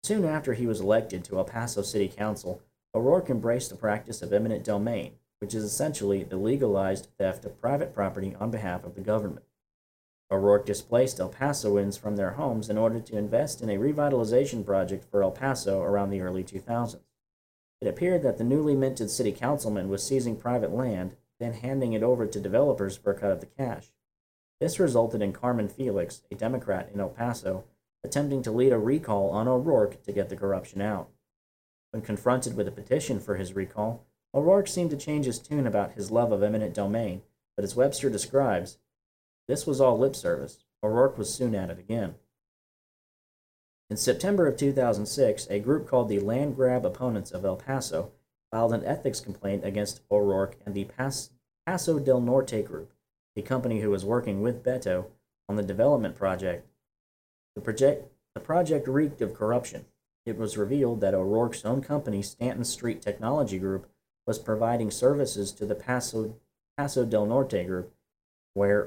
soon 0.02 0.24
after 0.24 0.54
he 0.54 0.66
was 0.66 0.80
elected 0.80 1.22
to 1.24 1.36
El 1.36 1.44
Paso 1.44 1.82
City 1.82 2.08
Council, 2.08 2.62
O'Rourke 2.94 3.28
embraced 3.28 3.68
the 3.68 3.76
practice 3.76 4.22
of 4.22 4.32
eminent 4.32 4.64
domain, 4.64 5.16
which 5.38 5.54
is 5.54 5.64
essentially 5.64 6.24
the 6.24 6.38
legalized 6.38 7.08
theft 7.18 7.44
of 7.44 7.60
private 7.60 7.94
property 7.94 8.34
on 8.40 8.50
behalf 8.50 8.84
of 8.84 8.94
the 8.94 9.02
government. 9.02 9.44
O'Rourke 10.30 10.64
displaced 10.64 11.20
El 11.20 11.28
Pasoans 11.28 11.98
from 11.98 12.16
their 12.16 12.30
homes 12.30 12.70
in 12.70 12.78
order 12.78 13.00
to 13.00 13.18
invest 13.18 13.60
in 13.60 13.68
a 13.68 13.76
revitalization 13.76 14.64
project 14.64 15.04
for 15.10 15.22
El 15.22 15.30
Paso 15.30 15.82
around 15.82 16.08
the 16.08 16.22
early 16.22 16.42
2000s. 16.42 17.00
It 17.80 17.88
appeared 17.88 18.22
that 18.22 18.36
the 18.36 18.44
newly 18.44 18.76
minted 18.76 19.10
city 19.10 19.32
councilman 19.32 19.88
was 19.88 20.06
seizing 20.06 20.36
private 20.36 20.72
land, 20.72 21.16
then 21.38 21.54
handing 21.54 21.94
it 21.94 22.02
over 22.02 22.26
to 22.26 22.40
developers 22.40 22.96
for 22.96 23.12
a 23.12 23.18
cut 23.18 23.32
of 23.32 23.40
the 23.40 23.46
cash. 23.46 23.92
This 24.60 24.78
resulted 24.78 25.22
in 25.22 25.32
Carmen 25.32 25.68
Felix, 25.68 26.22
a 26.30 26.34
Democrat 26.34 26.90
in 26.92 27.00
El 27.00 27.08
Paso, 27.08 27.64
attempting 28.04 28.42
to 28.42 28.50
lead 28.50 28.72
a 28.72 28.78
recall 28.78 29.30
on 29.30 29.48
O'Rourke 29.48 30.02
to 30.02 30.12
get 30.12 30.28
the 30.28 30.36
corruption 30.36 30.82
out. 30.82 31.08
When 31.92 32.02
confronted 32.02 32.56
with 32.56 32.68
a 32.68 32.72
petition 32.72 33.18
for 33.18 33.36
his 33.36 33.54
recall, 33.54 34.04
O'Rourke 34.34 34.68
seemed 34.68 34.90
to 34.90 34.96
change 34.96 35.24
his 35.24 35.38
tune 35.38 35.66
about 35.66 35.92
his 35.92 36.10
love 36.10 36.30
of 36.30 36.42
eminent 36.42 36.74
domain, 36.74 37.22
but 37.56 37.64
as 37.64 37.74
Webster 37.74 38.10
describes, 38.10 38.78
this 39.48 39.66
was 39.66 39.80
all 39.80 39.98
lip 39.98 40.14
service. 40.14 40.64
O'Rourke 40.82 41.18
was 41.18 41.34
soon 41.34 41.54
at 41.54 41.70
it 41.70 41.78
again. 41.78 42.14
In 43.90 43.96
September 43.96 44.46
of 44.46 44.56
2006, 44.56 45.48
a 45.50 45.58
group 45.58 45.88
called 45.88 46.08
the 46.08 46.20
Land 46.20 46.54
Grab 46.54 46.86
Opponents 46.86 47.32
of 47.32 47.44
El 47.44 47.56
Paso 47.56 48.12
filed 48.52 48.72
an 48.72 48.84
ethics 48.84 49.18
complaint 49.18 49.64
against 49.64 50.00
O'Rourke 50.12 50.56
and 50.64 50.76
the 50.76 50.84
Pas- 50.84 51.30
Paso 51.66 51.98
del 51.98 52.20
Norte 52.20 52.64
group, 52.64 52.92
the 53.34 53.42
company 53.42 53.80
who 53.80 53.90
was 53.90 54.04
working 54.04 54.42
with 54.42 54.62
Beto 54.62 55.06
on 55.48 55.56
the 55.56 55.64
development 55.64 56.14
project. 56.14 56.68
The 57.56 57.62
project, 57.62 58.12
the 58.32 58.40
project 58.40 58.86
reeked 58.86 59.20
of 59.22 59.34
corruption. 59.34 59.86
It 60.24 60.38
was 60.38 60.56
revealed 60.56 61.00
that 61.00 61.14
O'Rourke's 61.14 61.64
own 61.64 61.82
company, 61.82 62.22
Stanton 62.22 62.64
Street 62.64 63.02
Technology 63.02 63.58
Group, 63.58 63.90
was 64.24 64.38
providing 64.38 64.92
services 64.92 65.50
to 65.50 65.66
the 65.66 65.74
Paso, 65.74 66.36
Paso 66.76 67.04
del 67.04 67.26
Norte 67.26 67.66
group, 67.66 67.92
where 68.54 68.86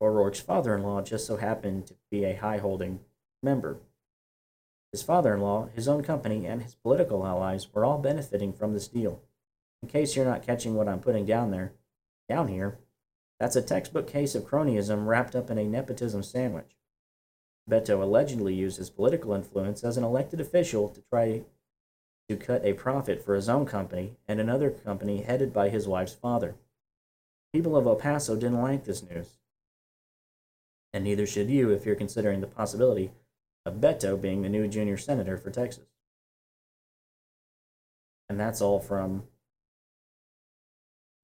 O'Rourke's 0.00 0.40
father 0.40 0.74
in 0.74 0.84
law 0.84 1.02
just 1.02 1.26
so 1.26 1.36
happened 1.36 1.86
to 1.88 1.94
be 2.10 2.24
a 2.24 2.36
high 2.36 2.56
holding 2.56 3.00
member. 3.42 3.78
His 4.92 5.02
father 5.02 5.34
in 5.34 5.40
law, 5.40 5.68
his 5.74 5.88
own 5.88 6.02
company, 6.02 6.46
and 6.46 6.62
his 6.62 6.74
political 6.74 7.26
allies 7.26 7.72
were 7.72 7.84
all 7.84 7.98
benefiting 7.98 8.52
from 8.52 8.72
this 8.72 8.88
deal. 8.88 9.22
In 9.82 9.88
case 9.88 10.16
you're 10.16 10.24
not 10.24 10.42
catching 10.42 10.74
what 10.74 10.88
I'm 10.88 11.00
putting 11.00 11.26
down 11.26 11.50
there, 11.50 11.72
down 12.28 12.48
here, 12.48 12.78
that's 13.38 13.56
a 13.56 13.62
textbook 13.62 14.08
case 14.08 14.34
of 14.34 14.44
cronyism 14.44 15.06
wrapped 15.06 15.36
up 15.36 15.50
in 15.50 15.58
a 15.58 15.64
nepotism 15.64 16.22
sandwich. 16.22 16.76
Beto 17.70 18.02
allegedly 18.02 18.54
used 18.54 18.78
his 18.78 18.90
political 18.90 19.34
influence 19.34 19.84
as 19.84 19.96
an 19.96 20.04
elected 20.04 20.40
official 20.40 20.88
to 20.88 21.02
try 21.12 21.42
to 22.28 22.36
cut 22.36 22.64
a 22.64 22.72
profit 22.72 23.24
for 23.24 23.34
his 23.34 23.48
own 23.48 23.66
company 23.66 24.16
and 24.26 24.40
another 24.40 24.70
company 24.70 25.22
headed 25.22 25.52
by 25.52 25.68
his 25.68 25.86
wife's 25.86 26.14
father. 26.14 26.56
People 27.52 27.76
of 27.76 27.86
El 27.86 27.96
Paso 27.96 28.34
didn't 28.36 28.62
like 28.62 28.84
this 28.84 29.02
news 29.02 29.38
and 30.92 31.04
neither 31.04 31.26
should 31.26 31.50
you 31.50 31.70
if 31.70 31.84
you're 31.84 31.94
considering 31.94 32.40
the 32.40 32.46
possibility 32.46 33.10
of 33.68 33.74
Beto 33.76 34.20
being 34.20 34.42
the 34.42 34.48
new 34.48 34.66
junior 34.66 34.96
senator 34.96 35.36
for 35.36 35.50
Texas. 35.50 35.84
And 38.28 38.38
that's 38.38 38.60
all 38.60 38.80
from 38.80 39.24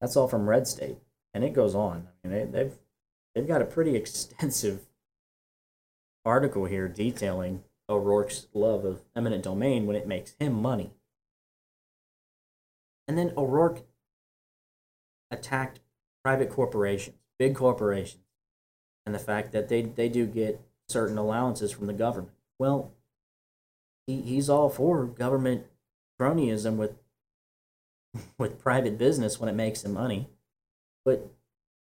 that's 0.01 0.15
all 0.15 0.27
from 0.27 0.49
Red 0.49 0.67
State, 0.67 0.97
and 1.33 1.43
it 1.43 1.53
goes 1.53 1.75
on. 1.75 2.07
I 2.23 2.27
mean, 2.27 2.37
they, 2.37 2.45
they've 2.45 2.73
they've 3.33 3.47
got 3.47 3.61
a 3.61 3.65
pretty 3.65 3.95
extensive 3.95 4.87
article 6.23 6.65
here 6.65 6.87
detailing 6.87 7.63
O'Rourke's 7.89 8.47
love 8.53 8.85
of 8.85 9.01
eminent 9.15 9.43
domain 9.43 9.85
when 9.85 9.95
it 9.95 10.07
makes 10.07 10.35
him 10.39 10.53
money. 10.53 10.91
And 13.07 13.17
then 13.17 13.33
O'Rourke 13.37 13.81
attacked 15.29 15.79
private 16.23 16.49
corporations, 16.49 17.17
big 17.37 17.55
corporations 17.55 18.25
and 19.05 19.13
the 19.13 19.19
fact 19.19 19.51
that 19.51 19.69
they, 19.69 19.83
they 19.83 20.09
do 20.09 20.25
get 20.25 20.59
certain 20.87 21.17
allowances 21.17 21.71
from 21.71 21.87
the 21.87 21.93
government. 21.93 22.33
Well, 22.59 22.91
he, 24.07 24.21
he's 24.21 24.49
all 24.49 24.69
for 24.69 25.05
government 25.05 25.65
cronyism 26.19 26.77
with 26.77 26.95
with 28.37 28.61
private 28.61 28.97
business 28.97 29.39
when 29.39 29.49
it 29.49 29.55
makes 29.55 29.83
him 29.83 29.93
money, 29.93 30.29
but 31.03 31.29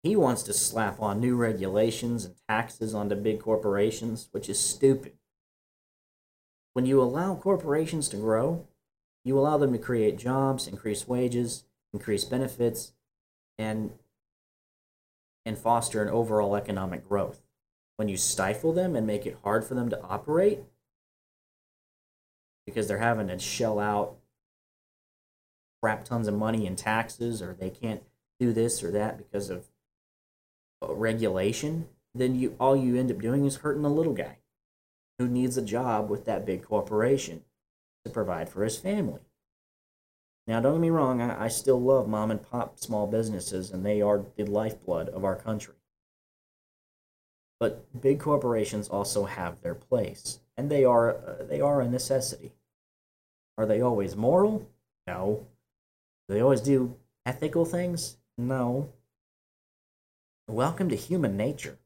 he 0.02 0.16
wants 0.16 0.42
to 0.44 0.52
slap 0.52 1.00
on 1.00 1.20
new 1.20 1.36
regulations 1.36 2.24
and 2.24 2.34
taxes 2.48 2.94
onto 2.94 3.16
big 3.16 3.40
corporations, 3.40 4.28
which 4.30 4.48
is 4.48 4.58
stupid. 4.58 5.12
When 6.74 6.86
you 6.86 7.02
allow 7.02 7.34
corporations 7.34 8.08
to 8.10 8.16
grow, 8.16 8.66
you 9.24 9.38
allow 9.38 9.58
them 9.58 9.72
to 9.72 9.78
create 9.78 10.18
jobs, 10.18 10.68
increase 10.68 11.08
wages, 11.08 11.64
increase 11.92 12.24
benefits, 12.24 12.92
and 13.58 13.92
and 15.44 15.56
foster 15.56 16.02
an 16.02 16.08
overall 16.08 16.56
economic 16.56 17.08
growth. 17.08 17.45
When 17.96 18.08
you 18.08 18.16
stifle 18.16 18.72
them 18.72 18.94
and 18.94 19.06
make 19.06 19.26
it 19.26 19.38
hard 19.42 19.64
for 19.64 19.74
them 19.74 19.88
to 19.90 20.02
operate, 20.02 20.60
because 22.66 22.88
they're 22.88 22.98
having 22.98 23.28
to 23.28 23.38
shell 23.38 23.78
out 23.78 24.16
crap 25.82 26.04
tons 26.04 26.28
of 26.28 26.34
money 26.34 26.66
in 26.66 26.76
taxes, 26.76 27.40
or 27.40 27.54
they 27.54 27.70
can't 27.70 28.02
do 28.38 28.52
this 28.52 28.82
or 28.82 28.90
that 28.90 29.18
because 29.18 29.50
of 29.50 29.68
uh, 30.82 30.92
regulation, 30.92 31.88
then 32.14 32.34
you 32.34 32.56
all 32.58 32.76
you 32.76 32.96
end 32.96 33.10
up 33.10 33.20
doing 33.20 33.44
is 33.44 33.56
hurting 33.56 33.82
the 33.82 33.90
little 33.90 34.12
guy 34.12 34.38
who 35.18 35.28
needs 35.28 35.56
a 35.56 35.62
job 35.62 36.10
with 36.10 36.24
that 36.26 36.44
big 36.44 36.62
corporation 36.62 37.42
to 38.04 38.10
provide 38.10 38.48
for 38.48 38.64
his 38.64 38.76
family. 38.76 39.20
Now, 40.46 40.60
don't 40.60 40.74
get 40.74 40.80
me 40.80 40.90
wrong, 40.90 41.20
I, 41.22 41.44
I 41.44 41.48
still 41.48 41.80
love 41.80 42.08
mom 42.08 42.30
and 42.30 42.42
pop 42.42 42.78
small 42.78 43.06
businesses, 43.06 43.70
and 43.70 43.84
they 43.84 44.02
are 44.02 44.24
the 44.36 44.44
lifeblood 44.44 45.08
of 45.08 45.24
our 45.24 45.36
country. 45.36 45.75
But 47.58 48.00
big 48.00 48.20
corporations 48.20 48.88
also 48.88 49.24
have 49.24 49.60
their 49.62 49.74
place, 49.74 50.40
and 50.56 50.70
they 50.70 50.84
are, 50.84 51.16
uh, 51.16 51.44
they 51.48 51.60
are 51.60 51.80
a 51.80 51.88
necessity. 51.88 52.52
Are 53.56 53.66
they 53.66 53.80
always 53.80 54.14
moral? 54.14 54.68
No. 55.06 55.46
Do 56.28 56.34
they 56.34 56.40
always 56.40 56.60
do 56.60 56.96
ethical 57.24 57.64
things? 57.64 58.18
No. 58.36 58.92
Welcome 60.48 60.88
to 60.90 60.96
human 60.96 61.36
nature. 61.36 61.78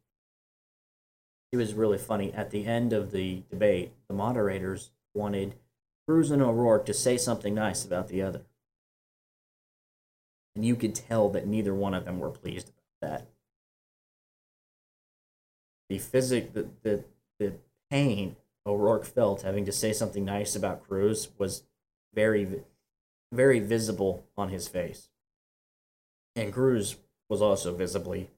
It 1.53 1.57
was 1.57 1.75
really 1.75 1.99
funny. 1.99 2.33
At 2.33 2.51
the 2.51 2.67
end 2.67 2.93
of 2.93 3.13
the 3.13 3.43
debate, 3.51 3.93
the 4.09 4.15
moderators 4.15 4.91
wanted 5.15 5.55
Cruz 6.07 6.31
and 6.31 6.43
O'Rourke 6.43 6.87
to 6.87 6.95
say 6.95 7.17
something 7.17 7.55
nice 7.55 7.85
about 7.85 8.09
the 8.09 8.23
other 8.23 8.43
and 10.55 10.65
you 10.65 10.77
could 10.77 10.95
tell 10.95 11.29
that 11.31 11.47
neither 11.47 11.75
one 11.75 11.95
of 11.95 12.05
them 12.05 12.19
were 12.19 12.31
pleased 12.31 12.71
about 12.71 13.11
that. 13.11 13.27
The 15.91 15.99
physic, 15.99 16.55
the, 16.55 16.69
the, 16.83 17.05
the 17.41 17.53
pain 17.91 18.37
O'Rourke 18.65 19.05
felt 19.05 19.43
having 19.43 19.65
to 19.65 19.73
say 19.73 19.93
something 19.93 20.25
nice 20.25 20.55
about 20.55 20.87
Cruz 20.87 21.29
was 21.37 21.65
very, 22.15 22.63
very 23.33 23.59
visible 23.59 24.25
on 24.37 24.51
his 24.51 24.69
face. 24.69 25.09
And 26.37 26.53
Cruz 26.53 26.97
was 27.29 27.43
also 27.43 27.75
visibly 27.75 28.31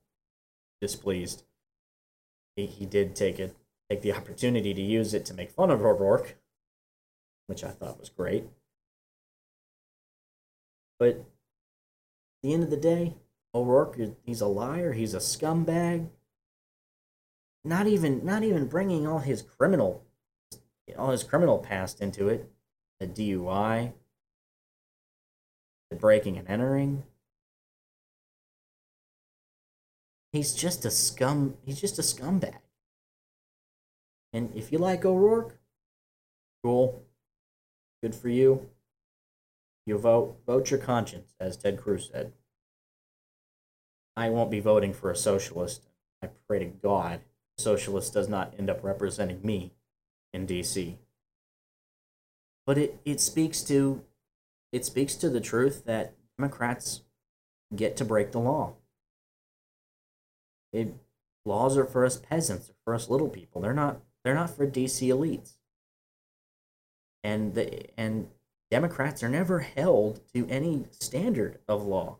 displeased. 0.80 1.44
He, 2.56 2.64
he 2.64 2.86
did 2.86 3.14
take 3.14 3.38
it, 3.38 3.54
take 3.90 4.00
the 4.00 4.14
opportunity 4.14 4.72
to 4.72 4.80
use 4.80 5.12
it 5.12 5.26
to 5.26 5.34
make 5.34 5.50
fun 5.50 5.70
of 5.70 5.82
O'Rourke, 5.82 6.36
which 7.48 7.62
I 7.62 7.68
thought 7.68 8.00
was 8.00 8.08
great. 8.08 8.46
But 10.98 11.22
the 12.42 12.54
end 12.54 12.62
of 12.62 12.70
the 12.70 12.78
day, 12.78 13.16
O'Rourke, 13.54 13.98
he's 14.24 14.40
a 14.40 14.46
liar. 14.46 14.94
He's 14.94 15.12
a 15.12 15.18
scumbag. 15.18 16.08
Not 17.64 17.86
even, 17.86 18.24
not 18.24 18.42
even 18.42 18.66
bringing 18.66 19.06
all 19.06 19.20
his 19.20 19.42
criminal, 19.42 20.04
all 20.98 21.10
his 21.10 21.22
criminal 21.22 21.58
past 21.58 22.00
into 22.00 22.28
it. 22.28 22.50
The 22.98 23.06
DUI, 23.06 23.92
the 25.90 25.96
breaking 25.96 26.38
and 26.38 26.48
entering. 26.48 27.04
He's 30.32 30.54
just 30.54 30.84
a 30.84 30.90
scum. 30.90 31.56
He's 31.64 31.80
just 31.80 31.98
a 31.98 32.02
scumbag. 32.02 32.58
And 34.32 34.50
if 34.54 34.72
you 34.72 34.78
like 34.78 35.04
O'Rourke, 35.04 35.58
cool. 36.64 37.04
Good 38.02 38.14
for 38.14 38.28
you. 38.28 38.70
You 39.84 39.98
vote, 39.98 40.38
vote 40.46 40.70
your 40.70 40.80
conscience, 40.80 41.34
as 41.38 41.56
Ted 41.56 41.80
Cruz 41.80 42.08
said. 42.12 42.32
I 44.16 44.30
won't 44.30 44.50
be 44.50 44.60
voting 44.60 44.92
for 44.92 45.10
a 45.10 45.16
socialist. 45.16 45.88
I 46.22 46.28
pray 46.46 46.60
to 46.60 46.64
God 46.66 47.20
socialist 47.58 48.12
does 48.12 48.28
not 48.28 48.54
end 48.58 48.70
up 48.70 48.82
representing 48.82 49.40
me 49.42 49.72
in 50.32 50.46
DC. 50.46 50.96
But 52.66 52.78
it, 52.78 53.00
it 53.04 53.20
speaks 53.20 53.62
to 53.62 54.02
it 54.72 54.84
speaks 54.84 55.14
to 55.16 55.28
the 55.28 55.40
truth 55.40 55.84
that 55.84 56.14
Democrats 56.38 57.02
get 57.76 57.96
to 57.98 58.04
break 58.04 58.32
the 58.32 58.38
law. 58.38 58.74
It, 60.72 60.94
laws 61.44 61.76
are 61.76 61.84
for 61.84 62.06
us 62.06 62.16
peasants, 62.16 62.70
are 62.70 62.74
for 62.84 62.94
us 62.94 63.10
little 63.10 63.28
people. 63.28 63.60
They're 63.60 63.74
not. 63.74 64.00
They're 64.24 64.34
not 64.34 64.50
for 64.50 64.66
DC 64.66 65.08
elites. 65.08 65.56
And 67.22 67.54
the 67.54 67.90
and 67.98 68.28
Democrats 68.70 69.22
are 69.22 69.28
never 69.28 69.60
held 69.60 70.20
to 70.32 70.46
any 70.48 70.86
standard 70.90 71.58
of 71.68 71.84
law. 71.84 72.16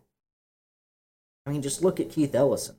I 1.45 1.49
mean, 1.49 1.61
just 1.61 1.83
look 1.83 1.99
at 1.99 2.11
Keith 2.11 2.35
Ellison. 2.35 2.75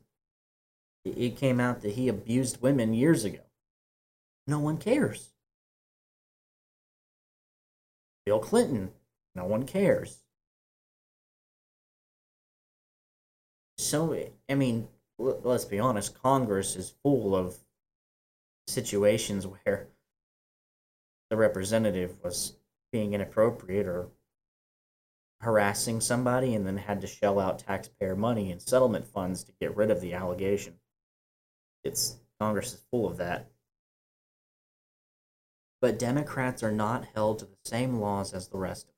It 1.05 1.37
came 1.37 1.59
out 1.59 1.81
that 1.81 1.93
he 1.93 2.07
abused 2.07 2.61
women 2.61 2.93
years 2.93 3.23
ago. 3.23 3.41
No 4.47 4.59
one 4.59 4.77
cares. 4.77 5.31
Bill 8.25 8.39
Clinton, 8.39 8.91
no 9.35 9.45
one 9.45 9.65
cares. 9.67 10.23
So, 13.77 14.17
I 14.49 14.55
mean, 14.55 14.87
let's 15.19 15.65
be 15.65 15.79
honest, 15.79 16.19
Congress 16.21 16.75
is 16.75 16.95
full 17.03 17.35
of 17.35 17.55
situations 18.67 19.45
where 19.45 19.89
the 21.29 21.37
representative 21.37 22.23
was 22.23 22.53
being 22.91 23.13
inappropriate 23.13 23.85
or 23.85 24.09
harassing 25.41 26.01
somebody 26.01 26.55
and 26.55 26.65
then 26.65 26.77
had 26.77 27.01
to 27.01 27.07
shell 27.07 27.39
out 27.39 27.59
taxpayer 27.59 28.15
money 28.15 28.51
and 28.51 28.59
settlement 28.61 29.05
funds 29.05 29.43
to 29.43 29.51
get 29.59 29.75
rid 29.75 29.91
of 29.91 30.01
the 30.01 30.13
allegation. 30.13 30.79
It's 31.85 32.17
Congress 32.39 32.73
is 32.73 32.83
full 32.91 33.07
of 33.07 33.17
that. 33.17 33.47
But 35.79 35.99
Democrats 35.99 36.63
are 36.63 36.71
not 36.71 37.05
held 37.13 37.39
to 37.39 37.45
the 37.45 37.57
same 37.63 37.99
laws 37.99 38.33
as 38.33 38.47
the 38.47 38.57
rest 38.57 38.85
of 38.85 38.89
them. 38.89 38.95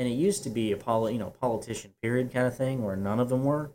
And 0.00 0.08
it 0.08 0.12
used 0.12 0.44
to 0.44 0.50
be 0.50 0.70
a 0.70 0.76
poli- 0.76 1.14
you 1.14 1.18
know, 1.18 1.30
politician 1.30 1.94
period 2.02 2.32
kind 2.32 2.46
of 2.46 2.56
thing 2.56 2.84
where 2.84 2.94
none 2.94 3.18
of 3.18 3.30
them 3.30 3.42
were. 3.42 3.72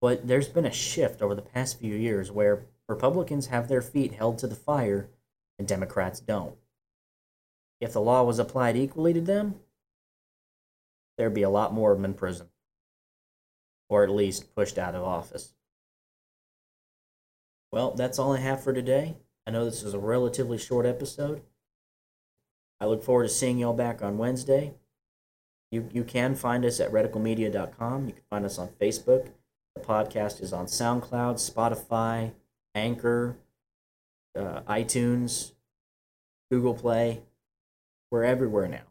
But 0.00 0.28
there's 0.28 0.48
been 0.48 0.66
a 0.66 0.72
shift 0.72 1.20
over 1.20 1.34
the 1.34 1.42
past 1.42 1.80
few 1.80 1.94
years 1.94 2.30
where 2.30 2.66
Republicans 2.88 3.46
have 3.46 3.68
their 3.68 3.82
feet 3.82 4.12
held 4.12 4.38
to 4.38 4.46
the 4.46 4.54
fire 4.54 5.10
and 5.58 5.66
Democrats 5.66 6.20
don't. 6.20 6.56
If 7.80 7.92
the 7.92 8.00
law 8.00 8.22
was 8.22 8.38
applied 8.38 8.76
equally 8.76 9.12
to 9.12 9.20
them, 9.20 9.60
there'd 11.18 11.34
be 11.34 11.42
a 11.42 11.50
lot 11.50 11.74
more 11.74 11.92
of 11.92 11.98
them 11.98 12.04
in 12.04 12.14
prison, 12.14 12.48
or 13.94 14.02
at 14.02 14.10
least 14.10 14.52
pushed 14.56 14.76
out 14.76 14.96
of 14.96 15.04
office. 15.04 15.54
Well, 17.70 17.92
that's 17.92 18.18
all 18.18 18.32
I 18.32 18.40
have 18.40 18.60
for 18.60 18.72
today. 18.72 19.14
I 19.46 19.52
know 19.52 19.64
this 19.64 19.84
is 19.84 19.94
a 19.94 20.00
relatively 20.00 20.58
short 20.58 20.84
episode. 20.84 21.42
I 22.80 22.86
look 22.86 23.04
forward 23.04 23.22
to 23.22 23.28
seeing 23.28 23.56
y'all 23.56 23.72
back 23.72 24.02
on 24.02 24.18
Wednesday. 24.18 24.74
You, 25.70 25.88
you 25.92 26.02
can 26.02 26.34
find 26.34 26.64
us 26.64 26.80
at 26.80 26.90
redicalmedia.com. 26.90 28.06
You 28.06 28.14
can 28.14 28.24
find 28.28 28.44
us 28.44 28.58
on 28.58 28.70
Facebook. 28.80 29.28
The 29.76 29.82
podcast 29.82 30.42
is 30.42 30.52
on 30.52 30.66
SoundCloud, 30.66 31.36
Spotify, 31.38 32.32
Anchor, 32.74 33.36
uh, 34.36 34.62
iTunes, 34.62 35.52
Google 36.50 36.74
Play. 36.74 37.22
We're 38.10 38.24
everywhere 38.24 38.66
now. 38.66 38.88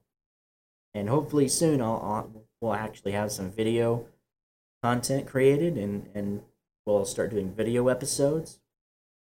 And 0.94 1.10
hopefully 1.10 1.50
soon 1.50 1.82
I'll, 1.82 2.00
I'll, 2.02 2.46
we'll 2.62 2.74
actually 2.74 3.12
have 3.12 3.34
some 3.34 3.52
video 3.52 4.08
content 4.84 5.26
created 5.26 5.78
and, 5.78 6.10
and 6.14 6.42
we'll 6.86 7.06
start 7.06 7.32
doing 7.32 7.54
video 7.54 7.88
episodes. 7.88 8.60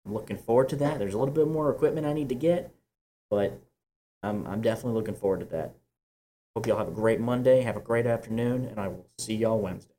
I'm 0.06 0.14
looking 0.14 0.38
forward 0.38 0.68
to 0.68 0.76
that. 0.76 1.00
There's 1.00 1.14
a 1.14 1.18
little 1.18 1.34
bit 1.34 1.48
more 1.48 1.68
equipment 1.68 2.06
I 2.06 2.12
need 2.12 2.28
to 2.28 2.36
get, 2.36 2.72
but 3.28 3.60
I'm, 4.22 4.46
I'm 4.46 4.62
definitely 4.62 4.92
looking 4.92 5.16
forward 5.16 5.40
to 5.40 5.46
that. 5.46 5.74
Hope 6.54 6.66
y'all 6.66 6.78
have 6.78 6.88
a 6.88 6.92
great 6.92 7.18
Monday, 7.18 7.62
have 7.62 7.76
a 7.76 7.80
great 7.80 8.06
afternoon, 8.06 8.66
and 8.66 8.78
I 8.78 8.88
will 8.88 9.06
see 9.18 9.34
y'all 9.34 9.58
Wednesday. 9.58 9.97